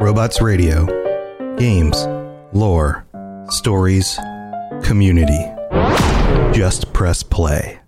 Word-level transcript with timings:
Robots 0.00 0.40
Radio. 0.40 0.86
Games, 1.56 2.06
lore, 2.52 3.04
stories, 3.48 4.16
community. 4.84 5.44
Just 6.56 6.92
press 6.92 7.24
play. 7.24 7.80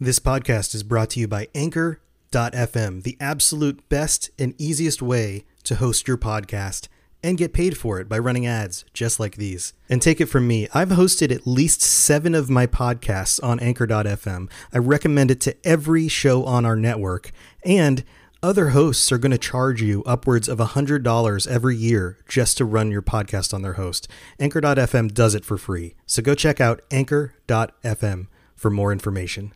This 0.00 0.18
podcast 0.18 0.74
is 0.74 0.82
brought 0.82 1.10
to 1.10 1.20
you 1.20 1.28
by 1.28 1.46
Anchor.fm, 1.54 3.04
the 3.04 3.16
absolute 3.20 3.88
best 3.88 4.30
and 4.36 4.52
easiest 4.58 5.00
way 5.00 5.44
to 5.62 5.76
host 5.76 6.08
your 6.08 6.18
podcast 6.18 6.88
and 7.24 7.38
get 7.38 7.54
paid 7.54 7.76
for 7.76 7.98
it 7.98 8.08
by 8.08 8.18
running 8.18 8.46
ads 8.46 8.84
just 8.92 9.18
like 9.18 9.36
these. 9.36 9.72
And 9.88 10.00
take 10.00 10.20
it 10.20 10.26
from 10.26 10.46
me, 10.46 10.68
I've 10.74 10.90
hosted 10.90 11.34
at 11.34 11.46
least 11.46 11.80
seven 11.80 12.34
of 12.34 12.50
my 12.50 12.66
podcasts 12.66 13.42
on 13.42 13.58
Anchor.fm. 13.58 14.50
I 14.72 14.78
recommend 14.78 15.30
it 15.30 15.40
to 15.40 15.56
every 15.66 16.06
show 16.06 16.44
on 16.44 16.66
our 16.66 16.76
network. 16.76 17.32
And 17.64 18.04
other 18.42 18.68
hosts 18.68 19.10
are 19.10 19.16
going 19.16 19.32
to 19.32 19.38
charge 19.38 19.80
you 19.80 20.02
upwards 20.04 20.48
of 20.50 20.58
$100 20.58 21.48
every 21.48 21.76
year 21.76 22.18
just 22.28 22.58
to 22.58 22.64
run 22.66 22.90
your 22.90 23.00
podcast 23.00 23.54
on 23.54 23.62
their 23.62 23.72
host. 23.72 24.06
Anchor.fm 24.38 25.14
does 25.14 25.34
it 25.34 25.46
for 25.46 25.56
free. 25.56 25.94
So 26.04 26.20
go 26.22 26.34
check 26.34 26.60
out 26.60 26.82
Anchor.fm 26.90 28.26
for 28.54 28.70
more 28.70 28.92
information. 28.92 29.54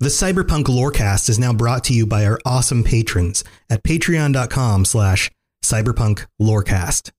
The 0.00 0.08
Cyberpunk 0.08 0.64
Lorecast 0.64 1.28
is 1.28 1.40
now 1.40 1.52
brought 1.52 1.84
to 1.84 1.92
you 1.92 2.06
by 2.06 2.24
our 2.24 2.38
awesome 2.46 2.84
patrons 2.84 3.42
at 3.68 3.82
patreon.com 3.82 4.84
slash 4.84 5.28
cyberpunk 5.62 6.26
lorecast. 6.40 7.10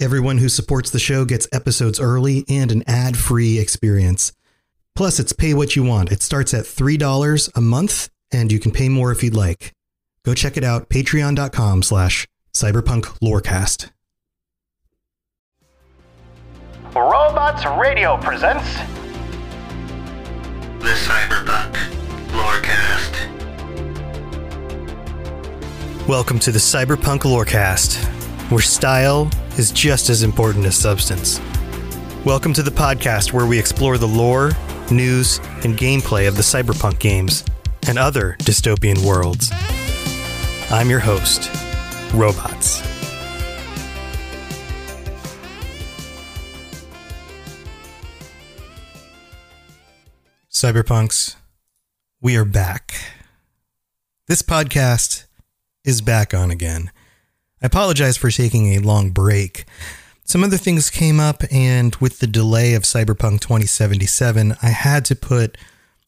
Everyone 0.00 0.38
who 0.38 0.48
supports 0.48 0.90
the 0.90 0.98
show 0.98 1.24
gets 1.24 1.46
episodes 1.52 2.00
early 2.00 2.44
and 2.48 2.72
an 2.72 2.82
ad-free 2.86 3.58
experience. 3.58 4.32
Plus, 4.96 5.18
it's 5.20 5.32
pay 5.32 5.54
what 5.54 5.76
you 5.76 5.82
want. 5.82 6.10
It 6.10 6.22
starts 6.22 6.54
at 6.54 6.64
$3 6.64 7.50
a 7.54 7.60
month, 7.60 8.08
and 8.32 8.50
you 8.50 8.58
can 8.58 8.72
pay 8.72 8.88
more 8.88 9.12
if 9.12 9.22
you'd 9.22 9.36
like. 9.36 9.72
Go 10.24 10.34
check 10.34 10.56
it 10.56 10.64
out, 10.64 10.88
patreon.com 10.88 11.82
slash 11.82 12.26
cyberpunk 12.54 13.04
lorecast. 13.20 13.90
Robots 16.94 17.64
Radio 17.78 18.16
presents 18.16 18.74
The 20.80 20.94
Cyberpunk 20.96 21.74
Lorecast. 22.32 23.39
Welcome 26.08 26.38
to 26.40 26.50
the 26.50 26.58
Cyberpunk 26.58 27.20
Lorecast, 27.20 28.02
where 28.50 28.62
style 28.62 29.30
is 29.58 29.70
just 29.70 30.08
as 30.08 30.22
important 30.22 30.64
as 30.64 30.74
substance. 30.74 31.38
Welcome 32.24 32.52
to 32.54 32.62
the 32.62 32.70
podcast 32.70 33.32
where 33.32 33.46
we 33.46 33.58
explore 33.58 33.96
the 33.96 34.08
lore, 34.08 34.50
news, 34.90 35.38
and 35.62 35.76
gameplay 35.76 36.26
of 36.26 36.36
the 36.36 36.42
cyberpunk 36.42 36.98
games 36.98 37.44
and 37.86 37.98
other 37.98 38.34
dystopian 38.40 39.06
worlds. 39.06 39.50
I'm 40.70 40.90
your 40.90 41.00
host, 41.00 41.48
Robots. 42.14 42.80
Cyberpunks, 50.50 51.36
we 52.20 52.36
are 52.36 52.46
back. 52.46 52.94
This 54.26 54.42
podcast 54.42 55.26
is 55.84 56.00
back 56.00 56.34
on 56.34 56.50
again. 56.50 56.90
I 57.62 57.66
apologize 57.66 58.16
for 58.16 58.30
taking 58.30 58.74
a 58.74 58.80
long 58.80 59.10
break. 59.10 59.64
Some 60.24 60.44
other 60.44 60.56
things 60.56 60.90
came 60.90 61.18
up, 61.18 61.42
and 61.50 61.96
with 61.96 62.20
the 62.20 62.26
delay 62.26 62.74
of 62.74 62.84
Cyberpunk 62.84 63.40
2077, 63.40 64.56
I 64.62 64.68
had 64.68 65.04
to 65.06 65.16
put 65.16 65.58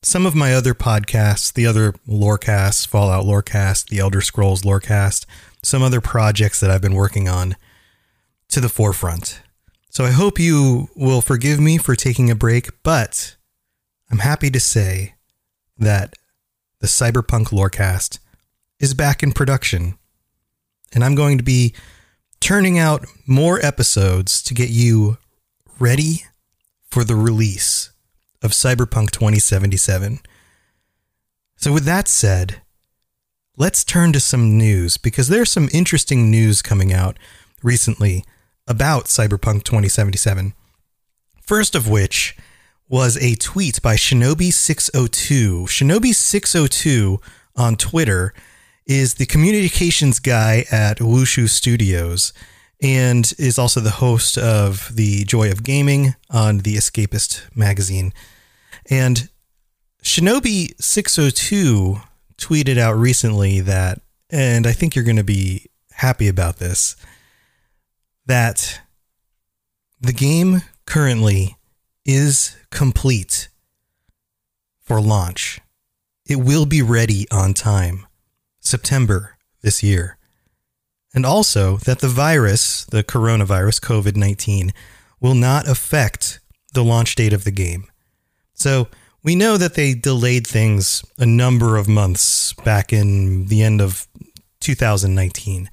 some 0.02 0.26
of 0.26 0.34
my 0.34 0.54
other 0.54 0.74
podcasts, 0.74 1.52
the 1.52 1.66
other 1.66 1.94
lorecasts, 2.06 2.86
Fallout 2.86 3.24
Lorecast, 3.24 3.88
the 3.88 3.98
Elder 3.98 4.20
Scrolls 4.20 4.62
Lorecast, 4.62 5.26
some 5.62 5.82
other 5.82 6.00
projects 6.00 6.60
that 6.60 6.70
I've 6.70 6.82
been 6.82 6.94
working 6.94 7.28
on 7.28 7.56
to 8.48 8.60
the 8.60 8.68
forefront. 8.68 9.42
So 9.90 10.04
I 10.04 10.10
hope 10.10 10.38
you 10.38 10.88
will 10.96 11.20
forgive 11.20 11.60
me 11.60 11.78
for 11.78 11.94
taking 11.94 12.30
a 12.30 12.34
break, 12.34 12.70
but 12.82 13.36
I'm 14.10 14.18
happy 14.18 14.50
to 14.50 14.60
say 14.60 15.14
that 15.78 16.14
the 16.80 16.86
Cyberpunk 16.86 17.48
Lorecast 17.48 18.18
is 18.82 18.92
back 18.92 19.22
in 19.22 19.32
production. 19.32 19.96
And 20.92 21.02
I'm 21.02 21.14
going 21.14 21.38
to 21.38 21.44
be 21.44 21.72
turning 22.40 22.78
out 22.78 23.06
more 23.26 23.64
episodes 23.64 24.42
to 24.42 24.52
get 24.52 24.68
you 24.68 25.16
ready 25.78 26.24
for 26.90 27.04
the 27.04 27.14
release 27.14 27.90
of 28.42 28.50
Cyberpunk 28.50 29.12
2077. 29.12 30.18
So, 31.56 31.72
with 31.72 31.84
that 31.84 32.08
said, 32.08 32.60
let's 33.56 33.84
turn 33.84 34.12
to 34.12 34.20
some 34.20 34.58
news 34.58 34.98
because 34.98 35.28
there's 35.28 35.50
some 35.50 35.68
interesting 35.72 36.30
news 36.30 36.60
coming 36.60 36.92
out 36.92 37.18
recently 37.62 38.24
about 38.66 39.04
Cyberpunk 39.04 39.62
2077. 39.62 40.54
First 41.40 41.76
of 41.76 41.88
which 41.88 42.36
was 42.88 43.16
a 43.18 43.36
tweet 43.36 43.80
by 43.80 43.94
Shinobi602. 43.94 45.66
Shinobi602 45.66 47.22
on 47.54 47.76
Twitter 47.76 48.34
is 48.86 49.14
the 49.14 49.26
communications 49.26 50.18
guy 50.18 50.64
at 50.70 50.98
Wushu 50.98 51.48
Studios 51.48 52.32
and 52.82 53.32
is 53.38 53.58
also 53.58 53.80
the 53.80 53.90
host 53.90 54.36
of 54.36 54.94
the 54.94 55.24
Joy 55.24 55.50
of 55.50 55.62
Gaming 55.62 56.14
on 56.30 56.58
the 56.58 56.74
Escapist 56.74 57.42
magazine. 57.56 58.12
And 58.90 59.30
Shinobi602 60.02 62.02
tweeted 62.36 62.78
out 62.78 62.96
recently 62.96 63.60
that, 63.60 64.00
and 64.30 64.66
I 64.66 64.72
think 64.72 64.96
you're 64.96 65.04
going 65.04 65.16
to 65.16 65.24
be 65.24 65.70
happy 65.92 66.26
about 66.26 66.56
this, 66.56 66.96
that 68.26 68.80
the 70.00 70.12
game 70.12 70.62
currently 70.86 71.56
is 72.04 72.56
complete 72.70 73.48
for 74.80 75.00
launch. 75.00 75.60
It 76.26 76.36
will 76.36 76.66
be 76.66 76.82
ready 76.82 77.26
on 77.30 77.54
time, 77.54 78.06
September 78.62 79.36
this 79.60 79.82
year. 79.82 80.16
And 81.14 81.26
also 81.26 81.76
that 81.78 81.98
the 81.98 82.08
virus, 82.08 82.86
the 82.86 83.04
coronavirus, 83.04 83.80
COVID 83.82 84.16
19, 84.16 84.72
will 85.20 85.34
not 85.34 85.68
affect 85.68 86.40
the 86.72 86.82
launch 86.82 87.14
date 87.14 87.34
of 87.34 87.44
the 87.44 87.50
game. 87.50 87.84
So 88.54 88.88
we 89.22 89.36
know 89.36 89.56
that 89.56 89.74
they 89.74 89.94
delayed 89.94 90.46
things 90.46 91.04
a 91.18 91.26
number 91.26 91.76
of 91.76 91.86
months 91.88 92.54
back 92.54 92.92
in 92.92 93.46
the 93.46 93.62
end 93.62 93.80
of 93.80 94.06
2019, 94.60 95.68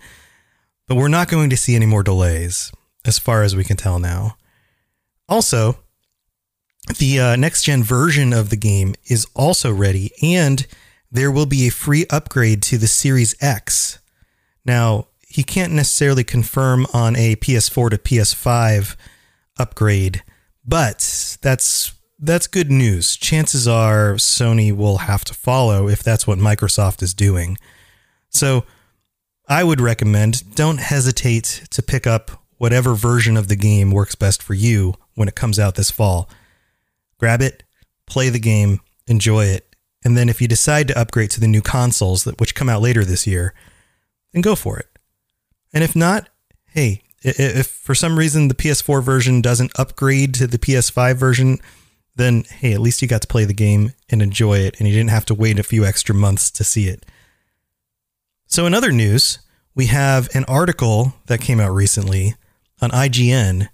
but 0.87 0.95
we're 0.95 1.07
not 1.07 1.29
going 1.29 1.49
to 1.49 1.57
see 1.57 1.75
any 1.75 1.85
more 1.85 2.03
delays 2.03 2.71
as 3.05 3.17
far 3.17 3.43
as 3.43 3.55
we 3.55 3.63
can 3.63 3.77
tell 3.77 3.97
now. 3.97 4.35
Also, 5.27 5.79
the 6.97 7.19
uh, 7.19 7.35
next 7.35 7.63
gen 7.63 7.83
version 7.83 8.33
of 8.33 8.49
the 8.49 8.57
game 8.57 8.95
is 9.05 9.25
also 9.35 9.71
ready, 9.71 10.11
and 10.21 10.65
there 11.11 11.31
will 11.31 11.45
be 11.45 11.67
a 11.67 11.71
free 11.71 12.05
upgrade 12.09 12.61
to 12.63 12.77
the 12.77 12.87
Series 12.87 13.35
X. 13.41 13.99
Now, 14.65 15.07
he 15.27 15.43
can't 15.43 15.73
necessarily 15.73 16.23
confirm 16.23 16.85
on 16.93 17.15
a 17.15 17.35
PS4 17.35 17.91
to 17.91 17.97
PS5 17.97 18.95
upgrade, 19.57 20.23
but 20.65 21.37
that's 21.41 21.93
that's 22.21 22.47
good 22.47 22.69
news. 22.69 23.15
Chances 23.15 23.67
are 23.67 24.15
Sony 24.15 24.75
will 24.75 24.99
have 24.99 25.23
to 25.25 25.33
follow 25.33 25.87
if 25.87 26.03
that's 26.03 26.27
what 26.27 26.37
Microsoft 26.37 27.01
is 27.01 27.13
doing. 27.13 27.57
So, 28.29 28.65
I 29.47 29.63
would 29.63 29.81
recommend 29.81 30.55
don't 30.55 30.79
hesitate 30.79 31.63
to 31.71 31.81
pick 31.81 32.05
up 32.05 32.31
whatever 32.57 32.93
version 32.93 33.37
of 33.37 33.47
the 33.47 33.55
game 33.55 33.91
works 33.91 34.15
best 34.15 34.43
for 34.43 34.53
you 34.53 34.95
when 35.15 35.27
it 35.27 35.35
comes 35.35 35.57
out 35.57 35.75
this 35.75 35.91
fall 35.91 36.29
grab 37.19 37.41
it, 37.41 37.63
play 38.07 38.29
the 38.29 38.39
game, 38.39 38.79
enjoy 39.05 39.45
it, 39.45 39.68
and 40.03 40.17
then 40.17 40.29
if 40.29 40.41
you 40.41 40.47
decide 40.47 40.87
to 40.87 40.99
upgrade 40.99 41.31
to 41.31 41.39
the 41.39 41.47
new 41.47 41.61
consoles 41.61 42.23
that 42.23 42.39
which 42.39 42.55
come 42.55 42.69
out 42.69 42.81
later 42.81 43.03
this 43.03 43.27
year, 43.27 43.53
then 44.31 44.41
go 44.41 44.55
for 44.55 44.79
it. 44.79 44.87
And 45.73 45.83
if 45.83 45.95
not, 45.95 46.29
hey, 46.67 47.03
if 47.21 47.67
for 47.67 47.93
some 47.93 48.17
reason 48.17 48.47
the 48.47 48.55
PS4 48.55 49.03
version 49.03 49.41
doesn't 49.41 49.77
upgrade 49.77 50.33
to 50.35 50.47
the 50.47 50.57
PS5 50.57 51.15
version, 51.15 51.59
then 52.15 52.43
hey, 52.43 52.73
at 52.73 52.81
least 52.81 53.01
you 53.01 53.07
got 53.07 53.21
to 53.21 53.27
play 53.27 53.45
the 53.45 53.53
game 53.53 53.93
and 54.09 54.21
enjoy 54.21 54.59
it 54.59 54.75
and 54.79 54.87
you 54.87 54.93
didn't 54.93 55.09
have 55.09 55.25
to 55.25 55.35
wait 55.35 55.59
a 55.59 55.63
few 55.63 55.85
extra 55.85 56.15
months 56.15 56.49
to 56.51 56.63
see 56.63 56.87
it. 56.87 57.05
So 58.47 58.65
in 58.65 58.73
other 58.73 58.91
news, 58.91 59.39
we 59.75 59.87
have 59.87 60.33
an 60.33 60.45
article 60.45 61.13
that 61.27 61.41
came 61.41 61.59
out 61.59 61.73
recently 61.73 62.35
on 62.81 62.91
IGN 62.91 63.69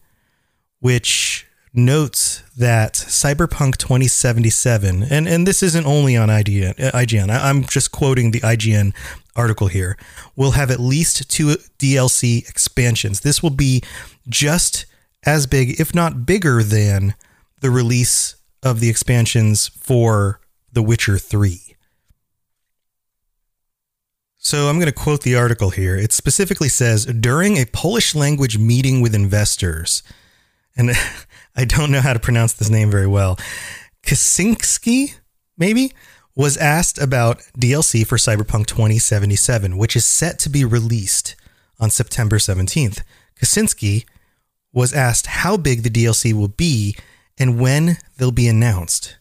which 0.79 1.44
notes 1.77 2.43
that 2.57 2.93
Cyberpunk 2.93 3.77
2077, 3.77 5.03
and, 5.03 5.27
and 5.27 5.47
this 5.47 5.61
isn't 5.63 5.85
only 5.85 6.15
on 6.15 6.29
IGN, 6.29 6.79
uh, 6.79 6.91
IGN, 6.91 7.29
I'm 7.29 7.63
just 7.65 7.91
quoting 7.91 8.31
the 8.31 8.41
IGN 8.41 8.93
article 9.35 9.67
here, 9.67 9.97
will 10.35 10.51
have 10.51 10.71
at 10.71 10.79
least 10.79 11.29
two 11.29 11.55
DLC 11.79 12.47
expansions. 12.47 13.21
This 13.21 13.43
will 13.43 13.49
be 13.49 13.81
just 14.27 14.85
as 15.25 15.47
big, 15.47 15.79
if 15.79 15.93
not 15.93 16.25
bigger, 16.25 16.63
than 16.63 17.15
the 17.61 17.71
release 17.71 18.35
of 18.63 18.79
the 18.79 18.89
expansions 18.89 19.67
for 19.67 20.39
The 20.71 20.83
Witcher 20.83 21.17
3. 21.17 21.75
So 24.37 24.69
I'm 24.69 24.77
going 24.77 24.85
to 24.85 24.91
quote 24.91 25.23
the 25.23 25.35
article 25.35 25.71
here. 25.71 25.95
It 25.95 26.11
specifically 26.11 26.69
says 26.69 27.05
during 27.07 27.57
a 27.57 27.65
Polish 27.65 28.13
language 28.13 28.59
meeting 28.59 29.01
with 29.01 29.15
investors, 29.15 30.03
and 30.75 30.91
I 31.55 31.65
don't 31.65 31.91
know 31.91 32.01
how 32.01 32.13
to 32.13 32.19
pronounce 32.19 32.53
this 32.53 32.69
name 32.69 32.91
very 32.91 33.07
well, 33.07 33.37
Kaczynski, 34.03 35.15
maybe, 35.57 35.93
was 36.35 36.57
asked 36.57 36.97
about 36.97 37.39
DLC 37.57 38.05
for 38.05 38.17
Cyberpunk 38.17 38.67
2077, 38.67 39.77
which 39.77 39.95
is 39.95 40.05
set 40.05 40.37
to 40.39 40.49
be 40.49 40.65
released 40.65 41.35
on 41.79 41.89
September 41.89 42.37
17th. 42.37 43.01
Kaczynski 43.39 44.05
was 44.73 44.93
asked 44.93 45.27
how 45.27 45.55
big 45.57 45.83
the 45.83 45.89
DLC 45.89 46.33
will 46.33 46.49
be 46.49 46.95
and 47.37 47.59
when 47.59 47.97
they'll 48.17 48.31
be 48.31 48.47
announced. 48.47 49.17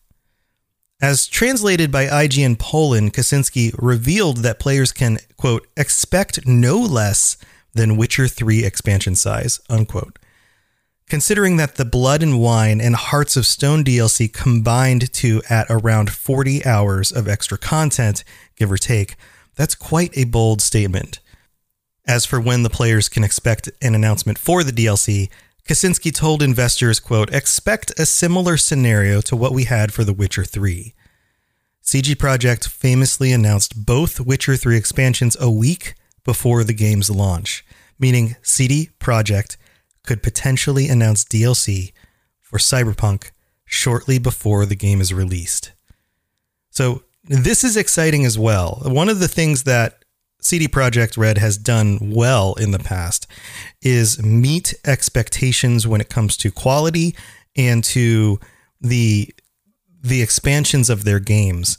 As 1.01 1.27
translated 1.27 1.91
by 1.91 2.07
IGN 2.07 2.59
Poland, 2.59 3.13
Kaczynski 3.13 3.75
revealed 3.79 4.39
that 4.39 4.61
players 4.61 4.93
can, 4.93 5.19
quote, 5.37 5.67
expect 5.77 6.47
no 6.47 6.79
less 6.79 7.37
than 7.75 7.97
Witcher 7.97 8.29
3 8.29 8.65
expansion 8.65 9.15
size, 9.15 9.61
unquote. 9.69 10.19
Considering 11.09 11.59
that 11.59 11.75
the 11.75 11.85
Blood 11.85 12.23
and 12.23 12.41
Wine 12.41 12.81
and 12.81 12.97
Hearts 12.97 13.37
of 13.37 13.47
Stone 13.47 13.85
DLC 13.85 14.33
combined 14.33 15.13
to 15.15 15.43
at 15.51 15.67
around 15.69 16.11
40 16.11 16.65
hours 16.65 17.13
of 17.13 17.29
extra 17.29 17.59
content, 17.59 18.25
give 18.57 18.73
or 18.73 18.79
take, 18.79 19.17
that's 19.55 19.75
quite 19.75 20.17
a 20.17 20.25
bold 20.25 20.63
statement. 20.63 21.21
As 22.07 22.25
for 22.25 22.41
when 22.41 22.63
the 22.63 22.71
players 22.71 23.09
can 23.09 23.23
expect 23.23 23.71
an 23.83 23.95
announcement 23.95 24.39
for 24.39 24.65
the 24.65 24.73
DLC, 24.73 25.29
Kaczynski 25.69 26.13
told 26.13 26.43
investors, 26.43 27.01
quote, 27.01 27.33
expect 27.33 27.99
a 27.99 28.07
similar 28.07 28.57
scenario 28.57 29.21
to 29.23 29.37
what 29.37 29.53
we 29.53 29.65
had 29.65 29.93
for 29.93 30.05
The 30.05 30.13
Witcher 30.13 30.45
3. 30.45 30.95
CD 31.81 32.15
Projekt 32.15 32.69
famously 32.69 33.31
announced 33.31 33.85
both 33.87 34.21
Witcher 34.21 34.57
3 34.57 34.77
expansions 34.77 35.37
a 35.39 35.51
week 35.51 35.95
before 36.25 36.65
the 36.65 36.75
game's 36.75 37.11
launch, 37.11 37.65
meaning 37.99 38.37
CD 38.43 38.91
Projekt 38.99 39.57
could 40.05 40.23
potentially 40.23 40.89
announce 40.89 41.25
DLC 41.25 41.93
for 42.41 42.59
Cyberpunk 42.59 43.31
shortly 43.65 44.19
before 44.19 44.67
the 44.67 44.77
game 44.77 45.01
is 45.01 45.13
released. 45.13 45.73
So, 46.71 47.03
this 47.25 47.65
is 47.65 47.77
exciting 47.77 48.27
as 48.27 48.39
well. 48.39 48.83
One 48.85 49.09
of 49.09 49.19
the 49.19 49.29
things 49.29 49.65
that 49.65 50.05
CD 50.45 50.69
Projekt 50.69 51.17
Red 51.17 51.39
has 51.39 51.57
done 51.57 51.99
well 52.13 52.53
in 52.55 52.71
the 52.71 52.79
past 52.79 53.27
is 53.81 54.23
meet 54.23 54.75
expectations 54.85 55.87
when 55.87 56.03
it 56.03 56.11
comes 56.11 56.37
to 56.37 56.51
quality 56.51 57.17
and 57.57 57.83
to 57.85 58.39
the 58.81 59.35
the 60.03 60.21
expansions 60.21 60.91
of 60.91 61.05
their 61.05 61.19
games. 61.19 61.79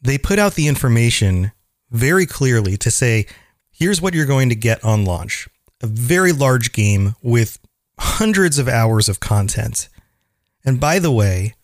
They 0.00 0.16
put 0.16 0.38
out 0.38 0.54
the 0.54 0.66
information 0.66 1.52
very 1.90 2.24
clearly 2.24 2.78
to 2.78 2.90
say 2.90 3.26
here's 3.70 4.00
what 4.00 4.14
you're 4.14 4.24
going 4.24 4.48
to 4.48 4.54
get 4.54 4.82
on 4.82 5.04
launch. 5.04 5.46
A 5.84 5.86
very 5.86 6.32
large 6.32 6.72
game 6.72 7.14
with 7.20 7.58
hundreds 7.98 8.58
of 8.58 8.68
hours 8.68 9.10
of 9.10 9.20
content. 9.20 9.90
And 10.64 10.80
by 10.80 10.98
the 10.98 11.12
way, 11.12 11.56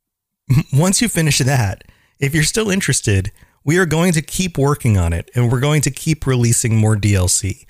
once 0.72 1.02
you 1.02 1.08
finish 1.10 1.36
that, 1.36 1.84
if 2.18 2.34
you're 2.34 2.44
still 2.44 2.70
interested, 2.70 3.30
we 3.64 3.76
are 3.76 3.84
going 3.84 4.12
to 4.12 4.22
keep 4.22 4.56
working 4.56 4.96
on 4.96 5.12
it 5.12 5.30
and 5.34 5.52
we're 5.52 5.60
going 5.60 5.82
to 5.82 5.90
keep 5.90 6.26
releasing 6.26 6.78
more 6.78 6.96
DLC. 6.96 7.66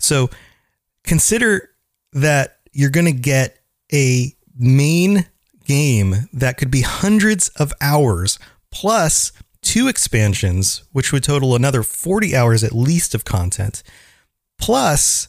So 0.00 0.30
consider 1.04 1.70
that 2.12 2.58
you're 2.72 2.90
going 2.90 3.06
to 3.06 3.12
get 3.12 3.60
a 3.92 4.34
main 4.58 5.26
game 5.64 6.28
that 6.32 6.56
could 6.56 6.72
be 6.72 6.80
hundreds 6.80 7.50
of 7.50 7.72
hours 7.80 8.40
plus 8.72 9.30
two 9.62 9.86
expansions, 9.86 10.82
which 10.90 11.12
would 11.12 11.22
total 11.22 11.54
another 11.54 11.84
40 11.84 12.34
hours 12.34 12.64
at 12.64 12.72
least 12.72 13.14
of 13.14 13.24
content. 13.24 13.84
Plus, 14.58 15.28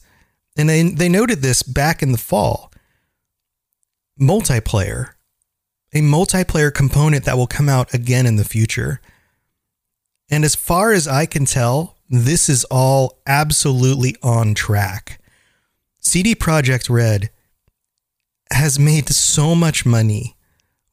and 0.58 0.68
they, 0.68 0.84
they 0.84 1.10
noted 1.10 1.42
this 1.42 1.64
back 1.64 2.02
in 2.02 2.12
the 2.12 2.18
fall 2.18 2.72
multiplayer, 4.20 5.12
a 5.94 6.00
multiplayer 6.00 6.74
component 6.74 7.24
that 7.26 7.38
will 7.38 7.48
come 7.48 7.70
out 7.70 7.94
again 7.94 8.26
in 8.26 8.36
the 8.36 8.44
future. 8.44 9.00
And 10.30 10.44
as 10.44 10.56
far 10.56 10.92
as 10.92 11.08
I 11.08 11.26
can 11.26 11.46
tell, 11.46 11.96
this 12.10 12.50
is 12.50 12.66
all 12.66 13.20
absolutely 13.26 14.16
on 14.24 14.54
track. 14.54 15.22
CD 16.00 16.36
Projekt 16.36 16.90
Red 16.90 17.30
has 18.52 18.80
made 18.80 19.10
so 19.10 19.56
much 19.56 19.86
money 19.86 20.36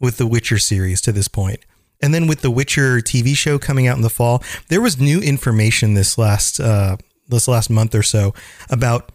with 0.01 0.17
the 0.17 0.27
Witcher 0.27 0.59
series 0.59 1.01
to 1.03 1.13
this 1.13 1.29
point. 1.29 1.61
And 2.03 2.13
then 2.13 2.27
with 2.27 2.43
the 2.43 2.51
Witcher 2.51 2.99
TV 2.99 3.35
show 3.37 3.59
coming 3.59 3.87
out 3.87 3.97
in 3.97 4.03
the 4.03 4.11
fall, 4.11 4.43
there 4.69 4.81
was 4.81 5.01
new 5.01 5.21
information 5.21 5.95
this 5.95 6.19
last 6.19 6.61
uh, 6.61 6.97
this 7.29 7.49
last 7.49 7.71
month 7.71 7.95
or 7.95 8.03
so 8.03 8.35
about 8.69 9.11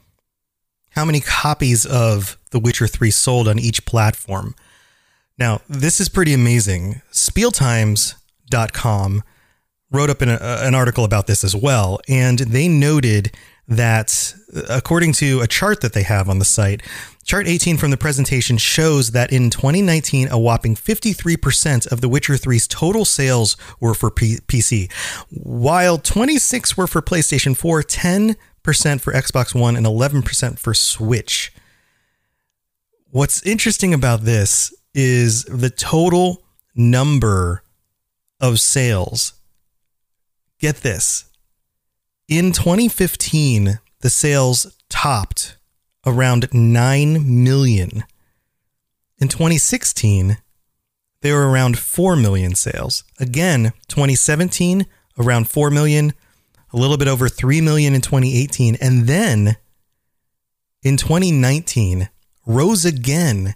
how 0.91 1.06
many 1.06 1.19
copies 1.19 1.86
of 1.86 2.38
The 2.51 2.59
Witcher 2.59 2.88
3 2.88 3.12
sold 3.12 3.47
on 3.47 3.59
each 3.59 3.86
platform. 3.86 4.56
Now, 5.38 5.62
this 5.69 6.01
is 6.01 6.09
pretty 6.09 6.33
amazing. 6.33 7.03
Spieltimes.com 7.12 9.24
wrote 9.91 10.09
up 10.09 10.21
an, 10.21 10.30
uh, 10.30 10.62
an 10.63 10.75
article 10.75 11.03
about 11.03 11.27
this 11.27 11.44
as 11.44 11.56
well, 11.56 12.00
and 12.07 12.39
they 12.39 12.68
noted 12.68 13.31
that 13.68 14.33
according 14.68 15.13
to 15.13 15.41
a 15.41 15.47
chart 15.47 15.81
that 15.81 15.94
they 15.94 16.03
have 16.03 16.27
on 16.27 16.39
the 16.39 16.45
site, 16.45 16.81
chart 17.24 17.47
18 17.47 17.77
from 17.77 17.92
the 17.92 17.97
presentation 17.97 18.57
shows 18.57 19.12
that 19.12 19.31
in 19.31 19.51
2019, 19.51 20.27
a 20.30 20.39
whopping 20.39 20.75
53% 20.75 21.92
of 21.92 22.01
The 22.01 22.09
Witcher 22.09 22.33
3's 22.33 22.68
total 22.68 23.06
sales 23.06 23.56
were 23.80 23.94
for 23.94 24.09
P- 24.09 24.39
PC, 24.47 24.92
while 25.30 26.00
26 26.00 26.75
were 26.75 26.88
for 26.88 27.01
PlayStation 27.01 27.56
4, 27.56 27.83
10% 27.83 28.35
for 28.63 29.11
Xbox 29.13 29.53
One, 29.53 29.75
and 29.75 29.85
11% 29.85 30.59
for 30.59 30.73
Switch. 30.73 31.51
What's 33.11 33.45
interesting 33.45 33.94
about 33.94 34.21
this 34.21 34.73
is 34.94 35.44
the 35.45 35.69
total 35.69 36.44
number 36.75 37.63
of 38.39 38.59
sales. 38.59 39.33
Get 40.59 40.77
this 40.77 41.29
in 42.29 42.51
2015, 42.51 43.79
the 44.01 44.09
sales 44.11 44.77
topped 44.88 45.57
around 46.06 46.47
9 46.53 47.44
million. 47.44 48.03
In 49.17 49.27
2016, 49.27 50.38
they 51.21 51.33
were 51.33 51.50
around 51.50 51.79
4 51.79 52.15
million 52.15 52.53
sales. 52.53 53.03
Again, 53.19 53.73
2017, 53.87 54.85
around 55.18 55.49
4 55.49 55.71
million, 55.71 56.13
a 56.71 56.78
little 56.78 56.97
bit 56.97 57.07
over 57.07 57.30
3 57.30 57.61
million 57.61 57.94
in 57.94 58.02
2018. 58.02 58.78
And 58.81 59.07
then 59.07 59.57
in 60.83 60.97
2019, 60.97 62.09
rose 62.45 62.85
again 62.85 63.56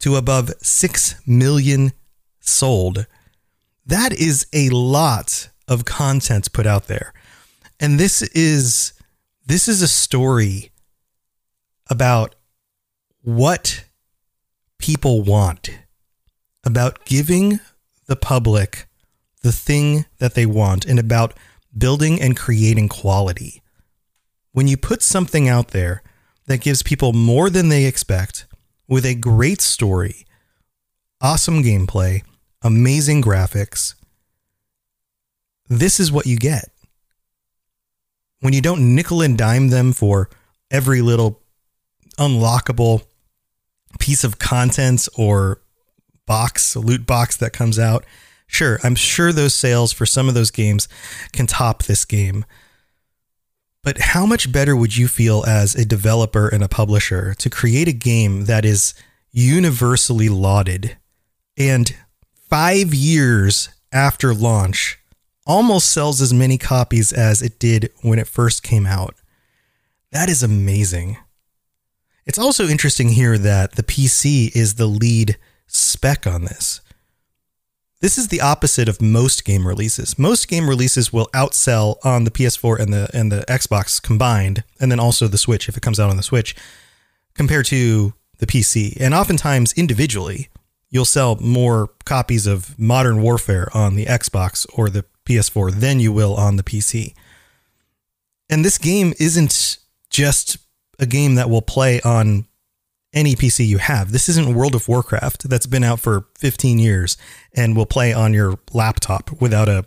to 0.00 0.16
above 0.16 0.52
6 0.60 1.26
million 1.26 1.92
sold. 2.40 3.06
That 3.86 4.12
is 4.12 4.46
a 4.52 4.68
lot 4.70 5.48
of 5.68 5.84
content 5.84 6.52
put 6.52 6.66
out 6.66 6.86
there. 6.86 7.12
And 7.78 7.98
this 7.98 8.22
is 8.22 8.92
this 9.46 9.66
is 9.68 9.82
a 9.82 9.88
story 9.88 10.70
about 11.88 12.36
what 13.22 13.84
people 14.78 15.22
want, 15.22 15.70
about 16.62 17.04
giving 17.04 17.58
the 18.06 18.16
public 18.16 18.86
the 19.42 19.52
thing 19.52 20.04
that 20.18 20.34
they 20.34 20.46
want, 20.46 20.84
and 20.84 20.98
about 20.98 21.34
building 21.76 22.20
and 22.20 22.36
creating 22.36 22.88
quality. 22.88 23.62
When 24.52 24.68
you 24.68 24.76
put 24.76 25.02
something 25.02 25.48
out 25.48 25.68
there 25.68 26.02
that 26.46 26.60
gives 26.60 26.82
people 26.82 27.12
more 27.12 27.50
than 27.50 27.68
they 27.68 27.84
expect, 27.84 28.46
with 28.88 29.06
a 29.06 29.14
great 29.14 29.60
story, 29.60 30.26
awesome 31.20 31.62
gameplay, 31.62 32.22
amazing 32.62 33.22
graphics, 33.22 33.94
this 35.68 36.00
is 36.00 36.10
what 36.10 36.26
you 36.26 36.36
get 36.36 36.70
when 38.40 38.52
you 38.52 38.60
don't 38.60 38.94
nickel 38.94 39.22
and 39.22 39.38
dime 39.38 39.68
them 39.68 39.92
for 39.92 40.28
every 40.70 41.02
little 41.02 41.40
unlockable 42.18 43.04
piece 43.98 44.24
of 44.24 44.38
content 44.38 45.08
or 45.16 45.60
box, 46.26 46.74
loot 46.76 47.06
box 47.06 47.36
that 47.36 47.52
comes 47.52 47.78
out, 47.78 48.04
sure, 48.50 48.78
I'm 48.82 48.94
sure 48.94 49.32
those 49.32 49.54
sales 49.54 49.92
for 49.92 50.06
some 50.06 50.28
of 50.28 50.34
those 50.34 50.50
games 50.50 50.88
can 51.32 51.46
top 51.46 51.84
this 51.84 52.04
game. 52.04 52.44
But 53.82 53.98
how 53.98 54.26
much 54.26 54.52
better 54.52 54.76
would 54.76 54.96
you 54.96 55.08
feel 55.08 55.44
as 55.46 55.74
a 55.74 55.86
developer 55.86 56.48
and 56.48 56.62
a 56.62 56.68
publisher 56.68 57.34
to 57.34 57.48
create 57.48 57.88
a 57.88 57.92
game 57.92 58.44
that 58.44 58.64
is 58.64 58.92
universally 59.32 60.28
lauded 60.28 60.96
and 61.56 61.94
five 62.48 62.94
years 62.94 63.68
after 63.92 64.34
launch 64.34 64.98
almost 65.46 65.90
sells 65.90 66.20
as 66.20 66.32
many 66.32 66.58
copies 66.58 67.12
as 67.12 67.42
it 67.42 67.58
did 67.58 67.90
when 68.02 68.18
it 68.18 68.26
first 68.26 68.62
came 68.62 68.86
out. 68.86 69.14
That 70.12 70.28
is 70.28 70.42
amazing. 70.42 71.16
It's 72.26 72.38
also 72.38 72.66
interesting 72.66 73.10
here 73.10 73.38
that 73.38 73.76
the 73.76 73.82
PC 73.82 74.54
is 74.54 74.74
the 74.74 74.86
lead 74.86 75.36
spec 75.66 76.26
on 76.26 76.44
this. 76.44 76.80
This 78.00 78.16
is 78.16 78.28
the 78.28 78.40
opposite 78.40 78.88
of 78.88 79.02
most 79.02 79.44
game 79.44 79.66
releases. 79.66 80.18
Most 80.18 80.48
game 80.48 80.70
releases 80.70 81.12
will 81.12 81.28
outsell 81.34 81.98
on 82.02 82.24
the 82.24 82.30
PS4 82.30 82.80
and 82.80 82.94
the 82.94 83.10
and 83.12 83.30
the 83.30 83.44
Xbox 83.46 84.02
combined, 84.02 84.64
and 84.80 84.90
then 84.90 84.98
also 84.98 85.28
the 85.28 85.36
Switch 85.36 85.68
if 85.68 85.76
it 85.76 85.82
comes 85.82 86.00
out 86.00 86.08
on 86.08 86.16
the 86.16 86.22
Switch, 86.22 86.56
compared 87.34 87.66
to 87.66 88.14
the 88.38 88.46
PC. 88.46 88.96
And 88.98 89.12
oftentimes 89.12 89.74
individually, 89.74 90.48
you'll 90.88 91.04
sell 91.04 91.36
more 91.36 91.90
copies 92.06 92.46
of 92.46 92.78
Modern 92.78 93.20
Warfare 93.20 93.68
on 93.74 93.96
the 93.96 94.06
Xbox 94.06 94.66
or 94.72 94.88
the 94.88 95.04
PS4 95.26 95.72
than 95.72 96.00
you 96.00 96.10
will 96.10 96.34
on 96.34 96.56
the 96.56 96.62
PC. 96.62 97.14
And 98.48 98.64
this 98.64 98.78
game 98.78 99.12
isn't 99.20 99.76
just 100.08 100.56
a 100.98 101.04
game 101.06 101.34
that 101.34 101.50
will 101.50 101.62
play 101.62 102.00
on 102.00 102.46
any 103.12 103.34
PC 103.34 103.66
you 103.66 103.78
have. 103.78 104.12
This 104.12 104.28
isn't 104.28 104.54
World 104.54 104.74
of 104.74 104.88
Warcraft 104.88 105.48
that's 105.48 105.66
been 105.66 105.84
out 105.84 106.00
for 106.00 106.26
15 106.38 106.78
years 106.78 107.16
and 107.54 107.76
will 107.76 107.86
play 107.86 108.12
on 108.12 108.34
your 108.34 108.58
laptop 108.72 109.40
without 109.40 109.68
a 109.68 109.86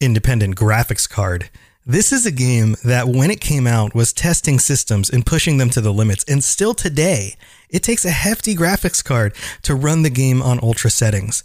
independent 0.00 0.56
graphics 0.56 1.08
card. 1.08 1.50
This 1.84 2.12
is 2.12 2.24
a 2.24 2.32
game 2.32 2.76
that 2.84 3.08
when 3.08 3.30
it 3.30 3.40
came 3.40 3.66
out 3.66 3.94
was 3.94 4.12
testing 4.12 4.60
systems 4.60 5.10
and 5.10 5.26
pushing 5.26 5.58
them 5.58 5.70
to 5.70 5.80
the 5.80 5.92
limits 5.92 6.24
and 6.28 6.42
still 6.44 6.74
today 6.74 7.36
it 7.68 7.82
takes 7.82 8.04
a 8.04 8.10
hefty 8.10 8.54
graphics 8.54 9.02
card 9.02 9.34
to 9.62 9.74
run 9.74 10.02
the 10.02 10.10
game 10.10 10.42
on 10.42 10.60
ultra 10.62 10.90
settings. 10.90 11.42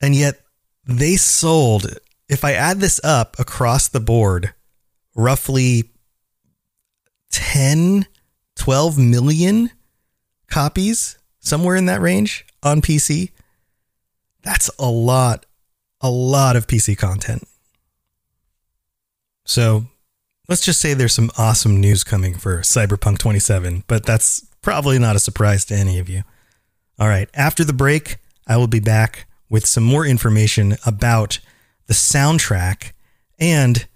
And 0.00 0.14
yet 0.14 0.40
they 0.84 1.16
sold 1.16 1.98
if 2.28 2.44
I 2.44 2.52
add 2.52 2.80
this 2.80 3.00
up 3.04 3.38
across 3.38 3.86
the 3.86 4.00
board 4.00 4.54
roughly 5.14 5.90
10 7.30 8.06
12 8.60 8.98
million 8.98 9.70
copies, 10.46 11.16
somewhere 11.38 11.76
in 11.76 11.86
that 11.86 12.02
range 12.02 12.44
on 12.62 12.82
PC. 12.82 13.30
That's 14.42 14.70
a 14.78 14.90
lot, 14.90 15.46
a 16.02 16.10
lot 16.10 16.56
of 16.56 16.66
PC 16.66 16.98
content. 16.98 17.48
So 19.46 19.86
let's 20.46 20.60
just 20.60 20.78
say 20.78 20.92
there's 20.92 21.14
some 21.14 21.30
awesome 21.38 21.80
news 21.80 22.04
coming 22.04 22.34
for 22.34 22.58
Cyberpunk 22.58 23.16
27, 23.16 23.84
but 23.86 24.04
that's 24.04 24.46
probably 24.60 24.98
not 24.98 25.16
a 25.16 25.20
surprise 25.20 25.64
to 25.64 25.74
any 25.74 25.98
of 25.98 26.10
you. 26.10 26.22
All 26.98 27.08
right, 27.08 27.30
after 27.32 27.64
the 27.64 27.72
break, 27.72 28.18
I 28.46 28.58
will 28.58 28.66
be 28.66 28.78
back 28.78 29.26
with 29.48 29.64
some 29.64 29.84
more 29.84 30.04
information 30.04 30.76
about 30.84 31.38
the 31.86 31.94
soundtrack 31.94 32.92
and 33.38 33.86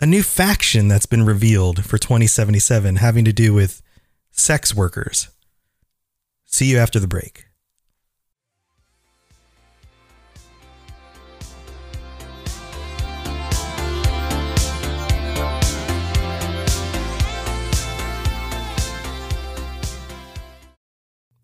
a 0.00 0.06
new 0.06 0.24
faction 0.24 0.88
that's 0.88 1.06
been 1.06 1.24
revealed 1.24 1.84
for 1.84 1.98
2077 1.98 2.96
having 2.96 3.24
to 3.24 3.32
do 3.32 3.54
with 3.54 3.80
sex 4.38 4.74
workers. 4.74 5.28
See 6.46 6.66
you 6.66 6.78
after 6.78 6.98
the 6.98 7.08
break. 7.08 7.44